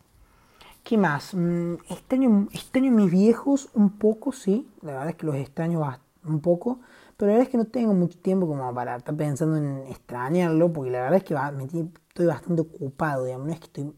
¿Qué 0.82 0.98
más? 0.98 1.34
Mm, 1.34 1.74
extraño, 1.90 2.48
extraño 2.54 2.92
mis 2.92 3.12
viejos 3.12 3.68
un 3.74 3.90
poco, 4.00 4.32
sí, 4.32 4.70
la 4.82 4.94
verdad 4.94 5.10
es 5.10 5.16
que 5.16 5.26
los 5.26 5.36
extraño 5.36 5.82
un 6.24 6.40
poco, 6.40 6.80
pero 7.18 7.32
la 7.32 7.34
verdad 7.34 7.48
es 7.48 7.52
que 7.52 7.58
no 7.58 7.66
tengo 7.66 7.94
mucho 7.94 8.18
tiempo 8.20 8.48
como 8.48 8.74
para 8.74 8.96
estar 8.96 9.14
pensando 9.14 9.58
en 9.58 9.88
extrañarlo, 9.90 10.72
porque 10.72 10.92
la 10.92 11.02
verdad 11.02 11.18
es 11.18 11.26
que 11.26 11.36
estoy 12.08 12.26
bastante 12.28 12.62
ocupado, 12.62 13.26
digamos, 13.26 13.48
no 13.48 13.52
es 13.52 13.60
que 13.60 13.66
estoy, 13.66 13.94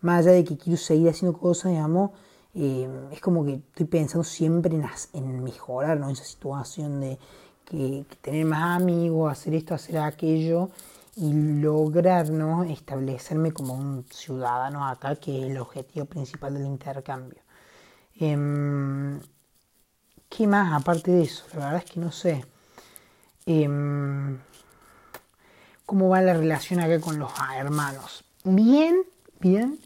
más 0.00 0.20
allá 0.20 0.32
de 0.32 0.44
que 0.44 0.56
quiero 0.56 0.78
seguir 0.78 1.10
haciendo 1.10 1.38
cosas, 1.38 1.72
digamos, 1.72 2.12
eh, 2.54 2.88
es 3.12 3.20
como 3.20 3.44
que 3.44 3.56
estoy 3.56 3.84
pensando 3.84 4.24
siempre 4.24 4.74
en, 4.74 4.86
en 5.12 5.44
mejorar, 5.44 5.98
¿no? 5.98 6.08
Esa 6.08 6.24
situación 6.24 7.00
de 7.00 7.18
que, 7.64 8.04
tener 8.20 8.44
más 8.46 8.80
amigos, 8.80 9.32
hacer 9.32 9.54
esto, 9.54 9.74
hacer 9.74 9.98
aquello 9.98 10.70
y 11.16 11.32
lograr 11.60 12.30
¿no? 12.30 12.64
establecerme 12.64 13.52
como 13.52 13.74
un 13.74 14.04
ciudadano 14.10 14.86
acá, 14.86 15.16
que 15.16 15.38
es 15.38 15.50
el 15.50 15.58
objetivo 15.58 16.06
principal 16.06 16.54
del 16.54 16.66
intercambio. 16.66 17.40
Em, 18.18 19.20
¿Qué 20.28 20.46
más 20.46 20.72
aparte 20.72 21.10
de 21.12 21.22
eso? 21.22 21.44
La 21.52 21.66
verdad 21.66 21.82
es 21.84 21.90
que 21.90 22.00
no 22.00 22.10
sé. 22.10 22.44
Em, 23.46 24.38
¿Cómo 25.86 26.08
va 26.08 26.22
la 26.22 26.34
relación 26.34 26.80
acá 26.80 27.00
con 27.00 27.18
los 27.18 27.30
hermanos? 27.56 28.24
Bien, 28.42 29.04
bien. 29.38 29.78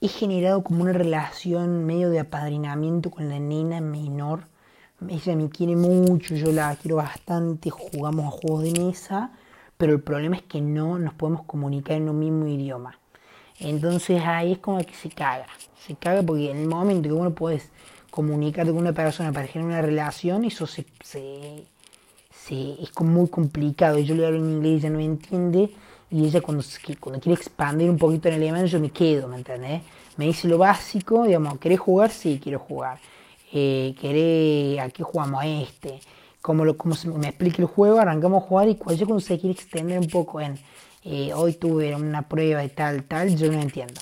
He 0.00 0.08
generado 0.08 0.64
como 0.64 0.82
una 0.82 0.92
relación 0.92 1.84
medio 1.84 2.10
de 2.10 2.20
apadrinamiento 2.20 3.10
con 3.10 3.28
la 3.28 3.38
nena 3.38 3.80
menor 3.80 4.48
ella 5.08 5.36
me 5.36 5.48
quiere 5.48 5.76
mucho, 5.76 6.34
yo 6.34 6.52
la 6.52 6.76
quiero 6.76 6.96
bastante, 6.96 7.70
jugamos 7.70 8.26
a 8.26 8.30
juegos 8.30 8.64
de 8.64 8.72
mesa, 8.72 9.30
pero 9.76 9.92
el 9.92 10.00
problema 10.00 10.36
es 10.36 10.42
que 10.42 10.60
no 10.60 10.98
nos 10.98 11.14
podemos 11.14 11.44
comunicar 11.44 11.96
en 11.96 12.08
un 12.08 12.18
mismo 12.18 12.46
idioma. 12.46 12.98
Entonces 13.58 14.22
ahí 14.24 14.52
es 14.52 14.58
como 14.58 14.78
que 14.78 14.94
se 14.94 15.08
caga, 15.08 15.46
se 15.86 15.94
caga 15.94 16.22
porque 16.22 16.50
en 16.50 16.58
el 16.58 16.68
momento 16.68 17.08
que 17.08 17.12
uno 17.14 17.32
puedes 17.32 17.70
comunicarte 18.10 18.72
con 18.72 18.80
una 18.80 18.92
persona 18.92 19.32
para 19.32 19.46
generar 19.46 19.72
una 19.72 19.82
relación, 19.82 20.44
eso 20.44 20.66
se, 20.66 20.84
es 22.50 22.90
como 22.92 23.10
muy 23.10 23.28
complicado. 23.28 23.98
Yo 23.98 24.14
le 24.14 24.26
hablo 24.26 24.38
en 24.38 24.50
inglés, 24.50 24.80
ella 24.80 24.90
no 24.90 24.98
me 24.98 25.04
entiende, 25.04 25.70
y 26.10 26.26
ella 26.26 26.40
cuando, 26.40 26.64
cuando 27.00 27.20
quiere 27.20 27.40
expandir 27.40 27.88
un 27.88 27.98
poquito 27.98 28.28
en 28.28 28.34
alemán, 28.34 28.66
yo 28.66 28.80
me 28.80 28.90
quedo, 28.90 29.28
¿me 29.28 29.36
entendés? 29.36 29.82
Me 30.16 30.26
dice 30.26 30.48
lo 30.48 30.58
básico, 30.58 31.24
digamos, 31.24 31.58
¿querés 31.58 31.80
jugar? 31.80 32.10
Sí, 32.10 32.38
quiero 32.42 32.58
jugar 32.58 32.98
eh, 33.52 33.94
querés, 34.00 34.80
aquí 34.80 35.02
jugamos 35.02 35.44
este, 35.44 36.00
como, 36.40 36.64
lo, 36.64 36.76
como 36.76 36.94
se 36.94 37.08
me 37.08 37.28
explique 37.28 37.60
el 37.60 37.68
juego, 37.68 37.98
arrancamos 38.00 38.42
a 38.42 38.46
jugar 38.46 38.68
y 38.68 38.76
cuando 38.76 39.04
yo 39.04 39.20
se 39.20 39.38
quiere 39.38 39.52
extender 39.52 39.98
un 39.98 40.08
poco 40.08 40.40
en, 40.40 40.58
eh, 41.04 41.32
hoy 41.34 41.54
tuve 41.54 41.94
una 41.94 42.28
prueba 42.28 42.62
de 42.62 42.68
tal, 42.68 43.04
tal, 43.04 43.36
yo 43.36 43.52
no 43.52 43.60
entiendo. 43.60 44.00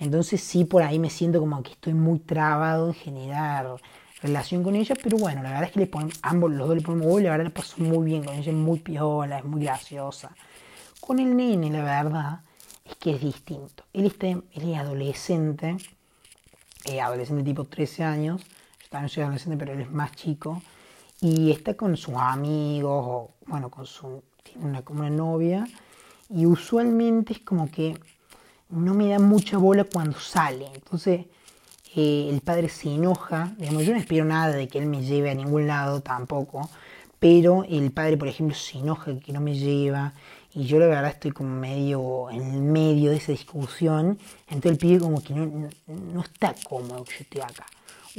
Entonces 0.00 0.40
sí, 0.42 0.64
por 0.64 0.82
ahí 0.82 0.98
me 0.98 1.10
siento 1.10 1.40
como 1.40 1.62
que 1.62 1.72
estoy 1.72 1.94
muy 1.94 2.18
trabado 2.18 2.88
en 2.88 2.94
generar 2.94 3.76
relación 4.22 4.62
con 4.62 4.74
ella, 4.74 4.94
pero 5.02 5.16
bueno, 5.16 5.42
la 5.42 5.50
verdad 5.50 5.64
es 5.64 5.72
que 5.72 5.80
le 5.80 5.86
ponen, 5.86 6.10
ambos, 6.22 6.50
los 6.50 6.68
dos 6.68 6.76
le 6.76 6.82
ponemos 6.82 7.20
y 7.20 7.24
la 7.24 7.30
verdad 7.30 7.44
le 7.44 7.50
pasó 7.50 7.78
muy 7.78 8.04
bien 8.04 8.24
con 8.24 8.34
ella, 8.34 8.50
es 8.50 8.56
muy 8.56 8.80
piola, 8.80 9.38
es 9.38 9.44
muy 9.44 9.62
graciosa. 9.62 10.34
Con 11.00 11.18
el 11.18 11.36
nene, 11.36 11.70
la 11.70 11.82
verdad, 11.82 12.40
es 12.84 12.96
que 12.96 13.12
es 13.12 13.20
distinto. 13.20 13.84
Él, 13.92 14.06
está, 14.06 14.28
él 14.28 14.42
es 14.54 14.78
adolescente, 14.78 15.76
eh, 16.84 17.00
adolescente 17.00 17.42
tipo 17.44 17.64
13 17.64 18.04
años, 18.04 18.42
no 18.98 19.08
soy 19.08 19.22
adolescente, 19.22 19.56
pero 19.56 19.72
él 19.72 19.82
es 19.82 19.90
más 19.90 20.12
chico, 20.12 20.62
y 21.20 21.52
está 21.52 21.74
con 21.74 21.96
sus 21.96 22.14
amigos, 22.16 23.04
o 23.06 23.30
bueno, 23.46 23.70
con 23.70 23.86
su, 23.86 24.22
tiene 24.42 24.64
una, 24.64 24.82
como 24.82 25.00
una 25.00 25.10
novia, 25.10 25.66
y 26.28 26.46
usualmente 26.46 27.34
es 27.34 27.40
como 27.40 27.70
que 27.70 27.96
no 28.70 28.94
me 28.94 29.08
da 29.08 29.18
mucha 29.18 29.58
bola 29.58 29.84
cuando 29.84 30.18
sale, 30.18 30.66
entonces 30.74 31.26
eh, 31.94 32.28
el 32.30 32.40
padre 32.40 32.68
se 32.68 32.92
enoja, 32.92 33.52
digamos, 33.58 33.84
yo 33.84 33.92
no 33.92 33.98
espero 33.98 34.24
nada 34.24 34.54
de 34.54 34.66
que 34.66 34.78
él 34.78 34.86
me 34.86 35.02
lleve 35.02 35.30
a 35.30 35.34
ningún 35.34 35.66
lado 35.66 36.00
tampoco, 36.00 36.68
pero 37.20 37.64
el 37.68 37.92
padre, 37.92 38.16
por 38.16 38.28
ejemplo, 38.28 38.56
se 38.56 38.78
enoja 38.78 39.18
que 39.20 39.32
no 39.32 39.40
me 39.40 39.54
lleva, 39.54 40.14
y 40.52 40.64
yo 40.64 40.80
la 40.80 40.86
verdad 40.86 41.10
estoy 41.10 41.30
como 41.30 41.50
medio 41.50 42.28
en 42.30 42.72
medio 42.72 43.12
de 43.12 43.18
esa 43.18 43.30
discusión, 43.30 44.18
entonces 44.48 44.72
el 44.72 44.78
pibe 44.78 44.98
como 44.98 45.22
que 45.22 45.32
no, 45.32 45.68
no 45.86 46.20
está 46.22 46.54
cómodo 46.68 47.04
que 47.04 47.12
yo 47.12 47.18
esté 47.20 47.42
acá. 47.42 47.66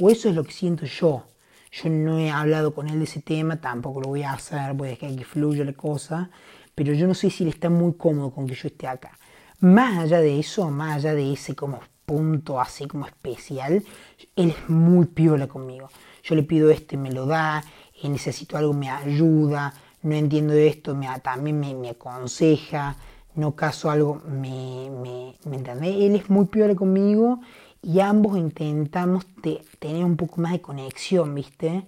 O 0.00 0.10
eso 0.10 0.28
es 0.28 0.34
lo 0.34 0.44
que 0.44 0.52
siento 0.52 0.86
yo. 0.86 1.24
Yo 1.70 1.88
no 1.88 2.18
he 2.18 2.30
hablado 2.30 2.74
con 2.74 2.88
él 2.88 2.98
de 2.98 3.04
ese 3.04 3.20
tema, 3.20 3.60
tampoco 3.60 4.00
lo 4.00 4.08
voy 4.08 4.22
a 4.22 4.32
hacer, 4.32 4.74
voy 4.74 4.88
a 4.88 4.90
dejar 4.92 5.16
que 5.16 5.24
fluya 5.24 5.64
la 5.64 5.72
cosa, 5.72 6.30
pero 6.74 6.92
yo 6.92 7.06
no 7.06 7.14
sé 7.14 7.30
si 7.30 7.44
él 7.44 7.50
está 7.50 7.70
muy 7.70 7.94
cómodo 7.94 8.30
con 8.30 8.46
que 8.46 8.54
yo 8.54 8.68
esté 8.68 8.86
acá. 8.86 9.18
Más 9.60 9.98
allá 9.98 10.20
de 10.20 10.38
eso, 10.38 10.70
más 10.70 10.96
allá 10.96 11.14
de 11.14 11.32
ese 11.32 11.54
como 11.54 11.80
punto 12.04 12.60
así 12.60 12.86
como 12.86 13.06
especial, 13.06 13.82
él 14.36 14.50
es 14.50 14.68
muy 14.68 15.06
piola 15.06 15.46
conmigo. 15.46 15.88
Yo 16.22 16.34
le 16.34 16.42
pido 16.42 16.70
este, 16.70 16.96
me 16.96 17.10
lo 17.10 17.26
da, 17.26 17.64
y 18.02 18.08
necesito 18.08 18.56
algo, 18.58 18.72
me 18.72 18.90
ayuda, 18.90 19.72
no 20.02 20.14
entiendo 20.14 20.52
esto, 20.54 20.94
me, 20.94 21.08
también 21.20 21.60
me, 21.60 21.74
me 21.74 21.90
aconseja, 21.90 22.96
no 23.34 23.54
caso 23.54 23.90
algo, 23.90 24.20
me, 24.26 24.90
me, 24.90 25.36
me 25.46 26.06
Él 26.06 26.16
es 26.16 26.28
muy 26.28 26.46
piola 26.46 26.74
conmigo 26.74 27.40
y 27.82 28.00
ambos 28.00 28.38
intentamos 28.38 29.26
tener 29.78 30.04
un 30.04 30.16
poco 30.16 30.40
más 30.40 30.52
de 30.52 30.60
conexión, 30.60 31.34
¿viste? 31.34 31.84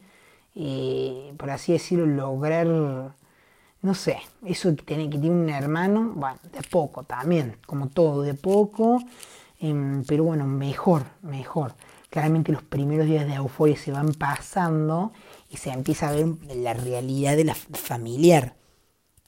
Eh, 0.56 1.32
por 1.36 1.50
así 1.50 1.72
decirlo, 1.72 2.06
lograr, 2.06 2.66
no 2.66 3.94
sé, 3.94 4.18
eso 4.44 4.74
que 4.74 4.82
tiene, 4.82 5.08
que 5.08 5.18
tiene 5.18 5.36
un 5.36 5.48
hermano, 5.48 6.12
bueno, 6.14 6.38
de 6.52 6.62
poco 6.68 7.04
también, 7.04 7.56
como 7.66 7.88
todo, 7.88 8.22
de 8.22 8.34
poco, 8.34 9.00
em, 9.60 10.04
pero 10.04 10.24
bueno, 10.24 10.46
mejor, 10.46 11.04
mejor. 11.22 11.74
Claramente 12.10 12.52
los 12.52 12.62
primeros 12.62 13.06
días 13.06 13.26
de 13.26 13.34
euforia 13.34 13.76
se 13.76 13.92
van 13.92 14.14
pasando 14.14 15.12
y 15.50 15.56
se 15.56 15.70
empieza 15.70 16.08
a 16.08 16.12
ver 16.12 16.26
la 16.56 16.74
realidad 16.74 17.36
de 17.36 17.44
la 17.44 17.54
familiar. 17.54 18.54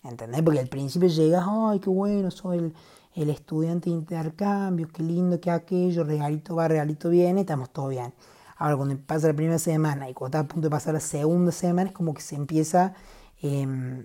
¿Entendés? 0.04 0.42
Porque 0.42 0.60
al 0.60 0.68
principio 0.68 1.08
llegas, 1.08 1.44
ay, 1.48 1.80
qué 1.80 1.90
bueno, 1.90 2.30
soy 2.30 2.58
el, 2.58 2.74
el 3.16 3.30
estudiante 3.30 3.88
de 3.88 3.96
intercambio, 3.96 4.88
qué 4.92 5.02
lindo 5.02 5.40
que 5.40 5.50
aquello, 5.50 6.04
regalito 6.04 6.54
va, 6.54 6.68
regalito 6.68 7.08
viene, 7.08 7.40
estamos 7.40 7.70
todo 7.70 7.88
bien. 7.88 8.12
Ahora 8.58 8.76
cuando 8.76 8.96
pasa 8.98 9.28
la 9.28 9.34
primera 9.34 9.58
semana 9.58 10.08
y 10.08 10.14
cuando 10.14 10.38
está 10.38 10.46
a 10.46 10.48
punto 10.48 10.66
de 10.66 10.70
pasar 10.70 10.94
la 10.94 11.00
segunda 11.00 11.50
semana 11.50 11.88
es 11.88 11.94
como 11.94 12.12
que 12.12 12.20
se 12.20 12.36
empieza, 12.36 12.94
em, 13.40 14.04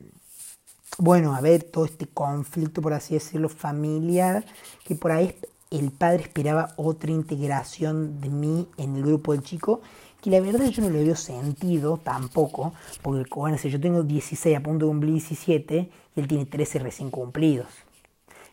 bueno, 0.98 1.36
a 1.36 1.42
ver 1.42 1.64
todo 1.64 1.86
este 1.86 2.08
conflicto, 2.08 2.82
por 2.82 2.94
así 2.94 3.14
decirlo, 3.14 3.50
familiar, 3.50 4.46
que 4.86 4.96
por 4.96 5.12
ahí 5.12 5.36
el 5.72 5.92
padre 5.92 6.24
esperaba 6.24 6.74
otra 6.78 7.12
integración 7.12 8.22
de 8.22 8.30
mí 8.30 8.68
en 8.78 8.96
el 8.96 9.04
grupo 9.04 9.34
del 9.34 9.44
chico, 9.44 9.82
que 10.22 10.30
la 10.30 10.40
verdad 10.40 10.68
yo 10.68 10.84
no 10.84 10.90
le 10.90 11.04
veo 11.04 11.16
sentido 11.16 11.98
tampoco, 11.98 12.74
porque 13.02 13.30
bueno, 13.36 13.58
si 13.58 13.70
yo 13.70 13.80
tengo 13.80 14.04
16 14.04 14.58
a 14.58 14.62
punto 14.62 14.86
de 14.86 14.92
cumplir 14.92 15.14
17 15.14 15.90
y 16.16 16.20
él 16.20 16.28
tiene 16.28 16.46
13 16.46 16.80
recién 16.80 17.10
cumplidos. 17.10 17.68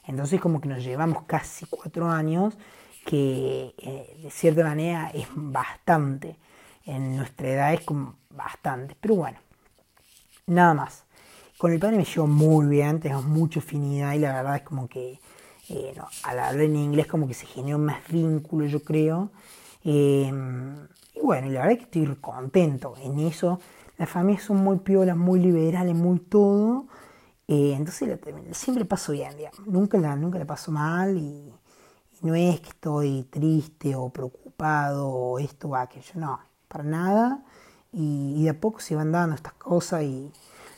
Entonces 0.08 0.40
como 0.40 0.60
que 0.60 0.68
nos 0.68 0.84
llevamos 0.84 1.24
casi 1.26 1.66
cuatro 1.66 2.08
años, 2.10 2.56
que 3.06 3.74
eh, 3.78 4.20
de 4.22 4.30
cierta 4.30 4.64
manera 4.64 5.10
es 5.14 5.28
bastante. 5.34 6.36
En 6.86 7.16
nuestra 7.16 7.48
edad 7.48 7.74
es 7.74 7.82
como 7.82 8.16
bastante. 8.30 8.96
Pero 9.00 9.16
bueno, 9.16 9.38
nada 10.46 10.74
más. 10.74 11.04
Con 11.58 11.72
el 11.72 11.80
padre 11.80 11.96
me 11.96 12.04
llevo 12.04 12.26
muy 12.28 12.66
bien, 12.66 13.00
tenemos 13.00 13.24
mucha 13.24 13.60
afinidad 13.60 14.14
y 14.14 14.20
la 14.20 14.32
verdad 14.34 14.56
es 14.56 14.62
como 14.62 14.88
que 14.88 15.18
eh, 15.68 15.94
al 16.24 16.38
hablar 16.38 16.60
en 16.64 16.76
inglés 16.76 17.06
como 17.08 17.26
que 17.26 17.34
se 17.34 17.46
generó 17.46 17.78
más 17.78 17.98
vínculo, 18.08 18.66
yo 18.66 18.80
creo. 18.82 19.30
Em, 19.84 20.86
Y 21.14 21.20
bueno, 21.22 21.48
la 21.48 21.60
verdad 21.60 21.72
es 21.72 21.78
que 21.78 21.84
estoy 22.00 22.16
contento 22.20 22.94
en 23.02 23.18
eso. 23.20 23.60
Las 23.98 24.08
familias 24.10 24.44
son 24.44 24.58
muy 24.58 24.78
piolas, 24.78 25.16
muy 25.16 25.40
liberales, 25.40 25.94
muy 25.96 26.20
todo. 26.20 26.86
Eh, 27.48 27.72
entonces 27.74 28.18
siempre 28.52 28.84
paso 28.84 29.12
bien. 29.12 29.32
Nunca 29.66 29.98
la, 29.98 30.14
nunca 30.16 30.38
la 30.38 30.44
paso 30.44 30.70
mal 30.70 31.16
y, 31.16 31.52
no 32.20 32.34
es 32.34 32.60
que 32.60 32.70
estoy 32.70 33.22
triste 33.30 33.94
o 33.94 34.08
preocupado 34.10 35.08
o 35.08 35.38
esto 35.38 35.68
o 35.68 35.76
aquello, 35.76 36.12
no, 36.16 36.40
para 36.66 36.84
nada. 36.84 37.44
Y, 37.92 38.42
de 38.42 38.50
a 38.50 38.60
poco 38.60 38.80
se 38.80 38.94
van 38.96 39.12
dando 39.12 39.34
estas 39.34 39.54
cosas 39.54 40.02
y 40.02 40.30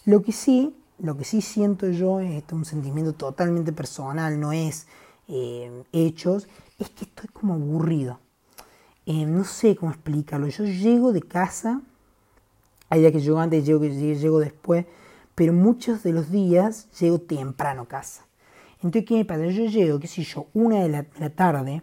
lo 0.04 0.22
que 0.22 0.33
sí, 0.33 0.76
lo 0.98 1.16
que 1.16 1.24
sí 1.24 1.40
siento 1.40 1.88
yo, 1.88 2.20
es 2.20 2.44
un 2.52 2.64
sentimiento 2.64 3.14
totalmente 3.14 3.72
personal, 3.72 4.38
no 4.38 4.52
es 4.52 4.87
eh, 5.28 5.83
hechos, 5.92 6.46
es 6.78 6.90
que 6.90 7.04
estoy 7.06 7.28
como 7.30 7.54
aburrido. 7.54 8.20
Eh, 9.06 9.24
no 9.26 9.44
sé 9.44 9.76
cómo 9.76 9.90
explicarlo. 9.92 10.46
Yo 10.48 10.64
llego 10.64 11.12
de 11.12 11.22
casa, 11.22 11.80
hay 12.90 13.00
días 13.00 13.12
que 13.12 13.20
llego 13.20 13.40
antes, 13.40 13.64
llego, 13.64 13.85
llego 13.85 14.38
después, 14.38 14.87
pero 15.40 15.55
muchos 15.55 16.03
de 16.03 16.12
los 16.12 16.31
días 16.31 16.87
llego 17.00 17.18
temprano 17.18 17.81
a 17.81 17.88
casa. 17.88 18.26
Entonces, 18.83 19.07
¿qué 19.07 19.14
me 19.14 19.24
pasa? 19.24 19.46
Yo 19.46 19.64
llego, 19.64 19.98
qué 19.98 20.07
sé 20.07 20.22
yo, 20.22 20.48
una 20.53 20.83
de 20.83 20.90
la, 20.90 21.31
tarde, 21.31 21.81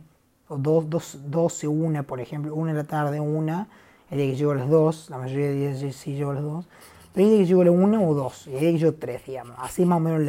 o 0.48 0.58
dos, 0.58 0.88
dos, 0.88 1.18
doce, 1.26 1.68
una, 1.68 2.04
por 2.04 2.20
ejemplo, 2.20 2.54
una 2.54 2.72
de 2.72 2.78
la 2.78 2.84
tarde, 2.84 3.20
una, 3.20 3.68
el 4.12 4.20
día 4.20 4.28
que 4.28 4.36
llego 4.36 4.52
a 4.52 4.56
las 4.58 4.70
dos, 4.70 5.10
la 5.10 5.18
mayoría 5.18 5.48
de 5.48 5.74
días 5.74 5.96
sí 5.96 6.14
llego 6.14 6.30
a 6.30 6.34
las 6.36 6.44
dos, 6.44 6.68
pero 7.16 7.26
hay 7.26 7.32
días 7.34 7.42
que 7.42 7.48
llego 7.48 7.62
a 7.64 7.66
la 7.66 7.72
una 7.72 8.00
o 8.00 8.14
dos, 8.14 8.46
hay 8.46 8.60
días 8.60 8.74
que 8.74 8.78
llego 8.78 8.94
tres, 8.94 9.26
digamos, 9.26 9.56
así 9.58 9.86
más 9.86 9.98
o 9.98 10.02
menos 10.02 10.22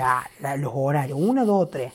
los 0.58 0.72
horarios, 0.74 1.18
una, 1.20 1.44
dos 1.44 1.64
o 1.64 1.68
tres. 1.68 1.92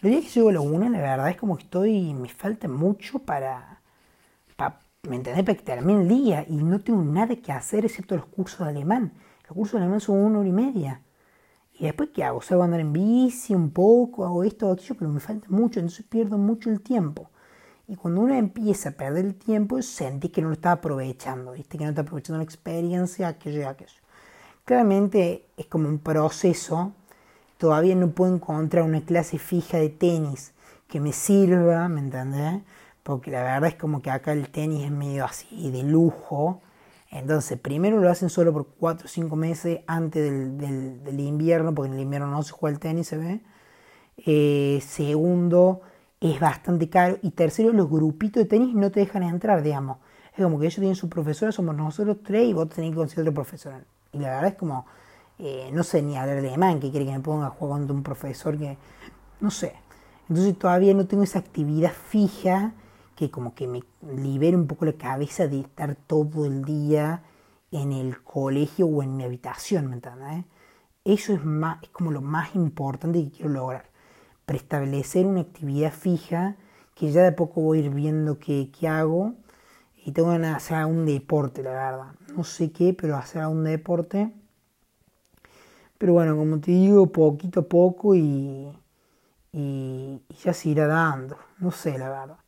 Los 0.00 0.10
días 0.10 0.24
que 0.24 0.30
llego 0.30 0.48
a 0.48 0.52
la 0.52 0.60
una, 0.62 0.88
la 0.88 1.02
verdad 1.02 1.28
es 1.28 1.36
como 1.36 1.58
que 1.58 1.64
estoy, 1.64 2.14
me 2.14 2.30
falta 2.30 2.66
mucho 2.66 3.18
para, 3.18 3.82
para 4.56 4.80
¿me 5.06 5.16
entendés? 5.16 5.44
Para 5.44 5.54
que 5.54 5.64
termine 5.64 6.00
el 6.00 6.08
día 6.08 6.46
y 6.48 6.54
no 6.54 6.80
tengo 6.80 7.02
nada 7.04 7.36
que 7.36 7.52
hacer 7.52 7.84
excepto 7.84 8.16
los 8.16 8.24
cursos 8.24 8.60
de 8.60 8.70
alemán. 8.70 9.12
Los 9.52 9.56
cursos 9.58 9.72
de 9.72 9.84
alemán 9.84 10.00
son 10.00 10.16
una 10.16 10.38
hora 10.38 10.48
y 10.48 10.52
media. 10.52 11.02
Y 11.74 11.84
después, 11.84 12.08
¿qué 12.14 12.24
hago? 12.24 12.40
Salgo 12.40 12.62
a 12.62 12.64
andar 12.64 12.80
en 12.80 12.90
bici 12.90 13.54
un 13.54 13.68
poco, 13.70 14.24
hago 14.24 14.44
esto, 14.44 14.66
o 14.66 14.72
aquello, 14.72 14.94
pero 14.98 15.10
me 15.10 15.20
falta 15.20 15.46
mucho, 15.50 15.78
entonces 15.78 16.06
pierdo 16.08 16.38
mucho 16.38 16.70
el 16.70 16.80
tiempo. 16.80 17.28
Y 17.86 17.96
cuando 17.96 18.22
uno 18.22 18.34
empieza 18.34 18.88
a 18.88 18.92
perder 18.92 19.26
el 19.26 19.34
tiempo, 19.34 19.82
sentís 19.82 20.30
que 20.30 20.40
no 20.40 20.48
lo 20.48 20.54
está 20.54 20.72
aprovechando, 20.72 21.52
¿viste? 21.52 21.76
Que 21.76 21.84
no 21.84 21.90
está 21.90 22.00
aprovechando 22.00 22.38
la 22.38 22.44
experiencia, 22.44 23.28
aquello 23.28 23.60
y 23.60 23.64
aquello. 23.64 24.00
Claramente 24.64 25.44
es 25.58 25.66
como 25.66 25.86
un 25.86 25.98
proceso. 25.98 26.94
Todavía 27.58 27.94
no 27.94 28.08
puedo 28.08 28.34
encontrar 28.34 28.84
una 28.84 29.02
clase 29.02 29.36
fija 29.36 29.76
de 29.76 29.90
tenis 29.90 30.54
que 30.88 30.98
me 30.98 31.12
sirva, 31.12 31.90
¿me 31.90 32.00
entendés? 32.00 32.62
Porque 33.02 33.30
la 33.30 33.42
verdad 33.42 33.68
es 33.68 33.74
como 33.74 34.00
que 34.00 34.10
acá 34.10 34.32
el 34.32 34.48
tenis 34.48 34.86
es 34.86 34.90
medio 34.90 35.26
así 35.26 35.70
de 35.70 35.82
lujo 35.82 36.62
entonces, 37.12 37.58
primero 37.60 38.00
lo 38.00 38.10
hacen 38.10 38.30
solo 38.30 38.54
por 38.54 38.66
4 38.66 39.04
o 39.04 39.08
5 39.08 39.36
meses 39.36 39.80
antes 39.86 40.22
del, 40.56 41.20
invierno, 41.20 41.74
porque 41.74 41.90
en 41.90 41.96
el 41.96 42.00
invierno 42.00 42.28
no 42.28 42.42
se 42.42 42.52
juega 42.52 42.74
el 42.74 42.80
tenis, 42.80 43.06
se 43.06 43.18
ve. 43.18 43.40
Eh, 44.16 44.82
segundo, 44.82 45.82
es 46.20 46.40
bastante 46.40 46.88
caro. 46.88 47.18
Y 47.20 47.32
tercero, 47.32 47.70
los 47.74 47.90
grupitos 47.90 48.42
de 48.42 48.48
tenis 48.48 48.74
no 48.74 48.90
te 48.90 49.00
dejan 49.00 49.24
entrar, 49.24 49.62
digamos. 49.62 49.98
Es 50.34 50.42
como 50.42 50.58
que 50.58 50.64
ellos 50.64 50.76
tienen 50.76 50.96
su 50.96 51.10
profesora, 51.10 51.52
somos 51.52 51.76
nosotros 51.76 52.16
tres 52.24 52.48
y 52.48 52.54
vos 52.54 52.70
tenés 52.70 52.92
que 52.92 52.96
conseguir 52.96 53.20
otro 53.24 53.34
profesor. 53.34 53.74
Y 54.12 54.18
la 54.18 54.30
verdad 54.30 54.46
es 54.46 54.54
como, 54.54 54.86
eh, 55.38 55.68
no 55.70 55.82
sé 55.82 56.00
ni 56.00 56.16
hablar 56.16 56.40
de 56.40 56.48
alemán, 56.48 56.80
que 56.80 56.90
quiere 56.90 57.04
que 57.04 57.12
me 57.12 57.20
ponga 57.20 57.48
a 57.48 57.50
jugar 57.50 57.82
con 57.82 57.90
un 57.90 58.02
profesor 58.02 58.56
que, 58.56 58.78
no 59.38 59.50
sé. 59.50 59.74
Entonces 60.30 60.58
todavía 60.58 60.94
no 60.94 61.06
tengo 61.06 61.24
esa 61.24 61.40
actividad 61.40 61.92
fija 61.92 62.72
que 63.22 63.30
como 63.30 63.54
que 63.54 63.68
me 63.68 63.84
libere 64.16 64.56
un 64.56 64.66
poco 64.66 64.84
la 64.84 64.94
cabeza 64.94 65.46
de 65.46 65.60
estar 65.60 65.94
todo 65.94 66.44
el 66.44 66.64
día 66.64 67.22
en 67.70 67.92
el 67.92 68.20
colegio 68.24 68.86
o 68.88 69.00
en 69.00 69.16
mi 69.16 69.22
habitación, 69.22 69.86
¿me 69.86 69.94
entiendes? 69.94 70.44
Eso 71.04 71.32
es, 71.32 71.44
más, 71.44 71.80
es 71.84 71.90
como 71.90 72.10
lo 72.10 72.20
más 72.20 72.56
importante 72.56 73.22
que 73.22 73.30
quiero 73.30 73.50
lograr. 73.50 73.84
Preestablecer 74.44 75.24
una 75.24 75.42
actividad 75.42 75.92
fija 75.92 76.56
que 76.96 77.12
ya 77.12 77.22
de 77.22 77.30
poco 77.30 77.60
voy 77.60 77.78
a 77.78 77.82
ir 77.82 77.90
viendo 77.90 78.40
qué, 78.40 78.72
qué 78.76 78.88
hago 78.88 79.34
y 80.04 80.10
tengo 80.10 80.36
de 80.36 80.44
hacer 80.48 80.84
un 80.84 81.06
deporte, 81.06 81.62
la 81.62 81.70
verdad. 81.70 82.14
No 82.34 82.42
sé 82.42 82.72
qué, 82.72 82.92
pero 82.92 83.16
hacer 83.16 83.46
un 83.46 83.62
deporte. 83.62 84.32
Pero 85.96 86.14
bueno, 86.14 86.36
como 86.36 86.58
te 86.58 86.72
digo, 86.72 87.06
poquito 87.06 87.60
a 87.60 87.68
poco 87.68 88.16
y, 88.16 88.68
y 89.52 90.20
ya 90.42 90.52
se 90.52 90.70
irá 90.70 90.88
dando. 90.88 91.36
No 91.60 91.70
sé, 91.70 91.96
la 91.96 92.08
verdad. 92.08 92.41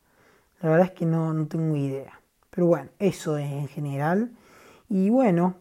La 0.61 0.71
verdad 0.71 0.87
es 0.87 0.93
que 0.93 1.07
no, 1.07 1.33
no 1.35 1.47
tengo 1.47 1.77
idea. 1.77 2.21
Pero 2.51 2.67
bueno, 2.69 2.91
eso 2.99 3.37
es 3.37 3.51
en 3.51 3.69
general. 3.69 4.31
Y 4.89 5.11
bueno, 5.11 5.57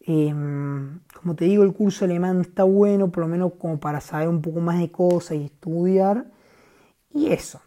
em, 0.00 1.00
como 1.14 1.34
te 1.36 1.44
digo, 1.46 1.62
el 1.62 1.72
curso 1.72 2.04
alemán 2.04 2.40
está 2.40 2.64
bueno, 2.64 3.10
por 3.10 3.22
lo 3.22 3.28
menos 3.28 3.52
como 3.58 3.78
para 3.78 4.00
saber 4.00 4.28
un 4.28 4.42
poco 4.42 4.60
más 4.60 4.78
de 4.80 4.90
cosas 4.90 5.36
y 5.38 5.44
estudiar. 5.44 6.26
Y 7.14 7.28
eso. 7.28 7.60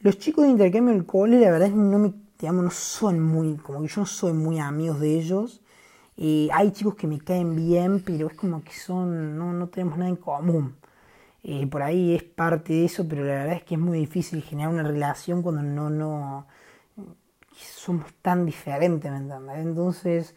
Los 0.00 0.18
chicos 0.18 0.44
de 0.44 0.50
intercambio 0.50 0.94
del 0.94 1.06
cole, 1.06 1.40
la 1.40 1.50
verdad 1.50 1.68
es 1.68 1.74
que 1.74 1.80
no 1.80 1.98
me, 1.98 2.12
digamos, 2.38 2.64
no 2.64 2.70
son 2.70 3.20
muy, 3.20 3.56
como 3.56 3.82
que 3.82 3.88
yo 3.88 4.02
no 4.02 4.06
soy 4.06 4.32
muy 4.32 4.58
amigos 4.60 5.00
de 5.00 5.18
ellos. 5.18 5.62
Eh, 6.16 6.48
hay 6.52 6.70
chicos 6.72 6.94
que 6.94 7.06
me 7.06 7.18
caen 7.18 7.56
bien, 7.56 8.02
pero 8.04 8.28
es 8.28 8.34
como 8.34 8.62
que 8.62 8.72
son, 8.72 9.36
no, 9.38 9.52
no 9.52 9.68
tenemos 9.68 9.98
nada 9.98 10.10
en 10.10 10.16
común. 10.16 10.76
Eh, 11.46 11.66
por 11.66 11.82
ahí 11.82 12.14
es 12.14 12.22
parte 12.22 12.72
de 12.72 12.86
eso, 12.86 13.06
pero 13.06 13.22
la 13.22 13.34
verdad 13.34 13.56
es 13.56 13.64
que 13.64 13.74
es 13.74 13.80
muy 13.80 13.98
difícil 13.98 14.42
generar 14.42 14.72
una 14.72 14.82
relación 14.82 15.42
cuando 15.42 15.62
no, 15.62 15.90
no 15.90 16.46
somos 17.52 18.14
tan 18.22 18.46
diferentes, 18.46 19.10
¿me 19.10 19.18
entiendes? 19.18 19.58
Entonces, 19.58 20.34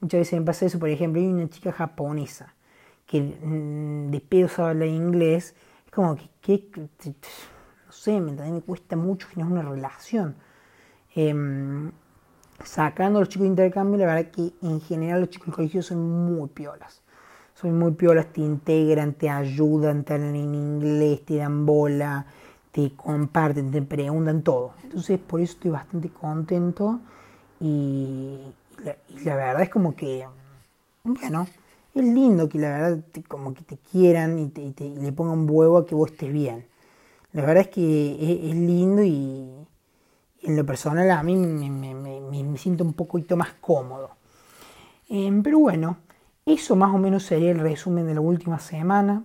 muchas 0.00 0.20
veces 0.20 0.38
me 0.38 0.44
pasa 0.44 0.66
eso, 0.66 0.78
por 0.78 0.90
ejemplo, 0.90 1.20
hay 1.20 1.28
una 1.28 1.48
chica 1.48 1.72
japonesa 1.72 2.54
que 3.06 3.22
mm, 3.22 4.10
de 4.10 4.20
pedo 4.20 4.48
habla 4.66 4.84
inglés, 4.84 5.54
es 5.86 5.92
como 5.92 6.16
que, 6.42 6.68
no 6.76 7.92
sé, 7.92 8.20
¿me 8.20 8.30
entiendes? 8.30 8.52
Me 8.52 8.60
cuesta 8.60 8.96
mucho 8.96 9.28
generar 9.28 9.52
una 9.52 9.62
relación. 9.62 10.36
Em, 11.14 11.90
sacando 12.62 13.18
a 13.18 13.22
los 13.22 13.30
chicos 13.30 13.44
de 13.44 13.48
intercambio, 13.48 13.98
la 13.98 14.14
verdad 14.14 14.30
que 14.30 14.52
en 14.62 14.80
general 14.82 15.20
los 15.20 15.30
chicos 15.30 15.46
del 15.46 15.54
colegio 15.56 15.82
son 15.82 15.98
muy 16.36 16.48
piolas 16.50 17.02
son 17.60 17.78
muy 17.78 17.92
piolas, 17.92 18.32
te 18.32 18.40
integran, 18.40 19.12
te 19.12 19.28
ayudan, 19.28 20.04
te 20.04 20.14
hablan 20.14 20.34
en 20.34 20.54
inglés, 20.54 21.24
te 21.26 21.36
dan 21.36 21.66
bola, 21.66 22.26
te 22.72 22.92
comparten, 22.94 23.70
te 23.70 23.82
preguntan 23.82 24.42
todo. 24.42 24.72
Entonces 24.82 25.18
por 25.18 25.40
eso 25.40 25.52
estoy 25.54 25.70
bastante 25.70 26.08
contento 26.08 27.00
y, 27.60 28.38
la, 28.84 29.36
verdad 29.36 29.62
es 29.62 29.68
como 29.68 29.94
que, 29.94 30.26
bueno, 31.04 31.46
es 31.94 32.04
lindo 32.04 32.48
que 32.48 32.58
la 32.58 32.70
verdad 32.70 32.98
como 33.28 33.52
que 33.52 33.62
te 33.62 33.76
quieran 33.76 34.38
y, 34.38 34.48
te, 34.48 34.88
le 34.88 35.12
pongan 35.12 35.48
huevo 35.48 35.78
a 35.78 35.86
que 35.86 35.94
vos 35.94 36.10
estés 36.10 36.32
bien. 36.32 36.66
La 37.32 37.42
verdad 37.42 37.64
es 37.64 37.68
que 37.68 38.48
es, 38.50 38.56
lindo 38.56 39.02
y, 39.02 39.50
en 40.42 40.56
lo 40.56 40.64
personal 40.64 41.10
a 41.10 41.22
mí 41.22 41.36
me, 41.36 42.58
siento 42.58 42.84
un 42.84 42.94
poquito 42.94 43.36
más 43.36 43.52
cómodo. 43.60 44.12
Em, 45.10 45.42
pero 45.42 45.58
bueno, 45.58 45.98
eso 46.52 46.76
más 46.76 46.94
o 46.94 46.98
menos 46.98 47.24
sería 47.24 47.50
el 47.50 47.58
resumen 47.58 48.06
de 48.06 48.14
la 48.14 48.20
última 48.20 48.58
semana. 48.58 49.24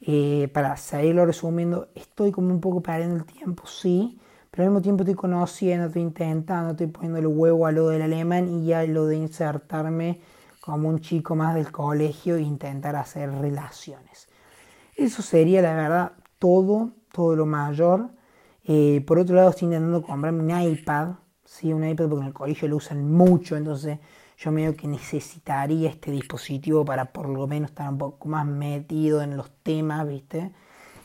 Eh, 0.00 0.48
para 0.52 0.76
seguirlo 0.76 1.26
resumiendo, 1.26 1.88
estoy 1.94 2.30
como 2.30 2.48
un 2.50 2.60
poco 2.60 2.80
perdiendo 2.80 3.16
el 3.16 3.24
tiempo, 3.24 3.66
sí, 3.66 4.18
pero 4.50 4.62
al 4.62 4.70
mismo 4.70 4.82
tiempo 4.82 5.02
estoy 5.02 5.16
conociendo, 5.16 5.86
estoy 5.86 6.02
intentando, 6.02 6.70
estoy 6.70 6.86
poniendo 6.86 7.18
el 7.18 7.26
huevo 7.26 7.66
a 7.66 7.72
lo 7.72 7.88
del 7.88 8.02
alemán 8.02 8.48
y 8.48 8.66
ya 8.66 8.84
lo 8.84 9.06
de 9.06 9.16
insertarme 9.16 10.20
como 10.60 10.88
un 10.88 11.00
chico 11.00 11.34
más 11.34 11.54
del 11.54 11.72
colegio 11.72 12.36
e 12.36 12.42
intentar 12.42 12.94
hacer 12.94 13.30
relaciones. 13.30 14.28
Eso 14.94 15.22
sería 15.22 15.62
la 15.62 15.74
verdad 15.74 16.12
todo, 16.38 16.92
todo 17.12 17.34
lo 17.34 17.46
mayor. 17.46 18.10
Eh, 18.64 19.02
por 19.06 19.18
otro 19.18 19.34
lado 19.34 19.50
estoy 19.50 19.66
intentando 19.66 20.02
comprarme 20.02 20.42
un 20.42 20.60
iPad, 20.60 21.14
sí, 21.44 21.72
un 21.72 21.84
iPad 21.88 22.08
porque 22.08 22.22
en 22.22 22.28
el 22.28 22.34
colegio 22.34 22.68
lo 22.68 22.76
usan 22.76 23.10
mucho, 23.10 23.56
entonces 23.56 23.98
yo 24.38 24.52
medio 24.52 24.76
que 24.76 24.86
necesitaría 24.86 25.90
este 25.90 26.12
dispositivo 26.12 26.84
para 26.84 27.06
por 27.06 27.28
lo 27.28 27.46
menos 27.46 27.70
estar 27.70 27.88
un 27.88 27.98
poco 27.98 28.28
más 28.28 28.46
metido 28.46 29.20
en 29.20 29.36
los 29.36 29.50
temas, 29.62 30.06
¿viste? 30.06 30.52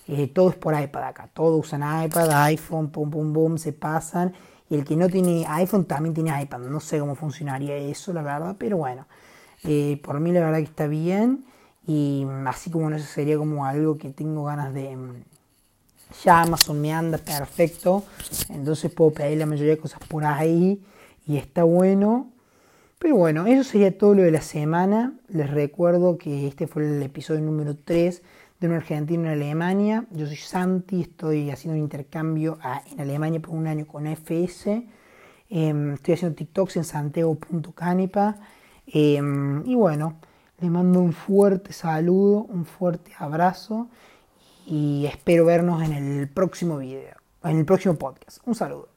Eh, 0.08 0.28
todo 0.28 0.50
es 0.50 0.56
por 0.56 0.80
iPad 0.80 1.04
acá, 1.04 1.30
todos 1.34 1.66
usan 1.66 1.82
iPad, 2.06 2.30
iPhone, 2.46 2.90
pum, 2.90 3.10
pum, 3.10 3.34
pum, 3.34 3.58
se 3.58 3.74
pasan. 3.74 4.34
Y 4.70 4.76
el 4.76 4.86
que 4.86 4.96
no 4.96 5.10
tiene 5.10 5.46
iPhone 5.48 5.86
también 5.86 6.14
tiene 6.14 6.42
iPad. 6.42 6.60
No 6.60 6.80
sé 6.80 7.00
cómo 7.00 7.16
funcionaría 7.16 7.76
eso, 7.76 8.14
la 8.14 8.22
verdad, 8.22 8.56
pero 8.58 8.78
bueno, 8.78 9.08
eh, 9.64 10.00
por 10.04 10.20
mí 10.20 10.32
la 10.32 10.42
verdad 10.42 10.58
que 10.58 10.66
está 10.66 10.88
bien. 10.88 11.46
Y 11.88 12.26
así 12.46 12.70
como 12.70 12.90
eso 12.92 13.06
sería 13.06 13.38
como 13.38 13.66
algo 13.66 13.98
que 13.98 14.10
tengo 14.12 14.44
ganas 14.46 14.74
de... 14.74 14.96
Mm, 14.96 15.24
ya 16.24 16.42
Amazon 16.42 16.80
me 16.80 16.94
anda 16.94 17.18
perfecto, 17.18 18.04
entonces 18.50 18.92
puedo 18.92 19.12
pedir 19.12 19.40
la 19.40 19.48
mayoría 19.48 19.72
de 19.74 19.80
cosas 19.80 20.00
por 20.08 20.24
ahí 20.24 20.80
y 21.26 21.38
está 21.38 21.64
bueno. 21.64 22.33
Pero 23.04 23.18
bueno, 23.18 23.46
eso 23.48 23.66
sería 23.66 23.98
todo 23.98 24.16
lo 24.16 24.22
de 24.22 24.32
la 24.32 24.40
semana. 24.40 25.14
Les 25.28 25.52
recuerdo 25.52 26.18
que 26.18 26.48
este 26.48 26.68
fue 26.68 26.86
el 26.86 27.04
episodio 27.04 27.42
número 27.42 27.76
3 27.76 28.22
de 28.62 28.68
un 28.70 28.76
argentino 28.76 29.24
en 29.24 29.32
Alemania. 29.32 30.06
Yo 30.12 30.26
soy 30.26 30.38
Santi, 30.38 31.02
estoy 31.02 31.52
haciendo 31.52 31.78
un 31.78 31.84
intercambio 31.84 32.60
en 32.90 33.02
Alemania 33.02 33.42
por 33.42 33.56
un 33.56 33.68
año 33.68 33.86
con 33.86 34.08
FS. 34.08 34.88
Em, 35.50 35.96
estoy 35.96 36.14
haciendo 36.14 36.38
TikToks 36.38 36.78
en 36.78 36.86
santiago.canepa. 36.86 38.38
Eh, 38.88 39.18
em, 39.18 39.66
y 39.66 39.76
bueno, 39.76 40.16
les 40.62 40.72
mando 40.72 41.02
un 41.02 41.12
fuerte 41.12 41.74
saludo, 41.74 42.46
un 42.46 42.64
fuerte 42.64 43.12
abrazo 43.20 43.90
y 44.66 45.08
espero 45.08 45.44
vernos 45.44 45.84
en 45.84 45.92
el 45.92 46.30
próximo 46.30 46.78
video, 46.78 47.18
en 47.44 47.58
el 47.58 47.66
próximo 47.66 47.96
podcast. 47.96 48.38
Un 48.46 48.56
saludo. 48.56 48.93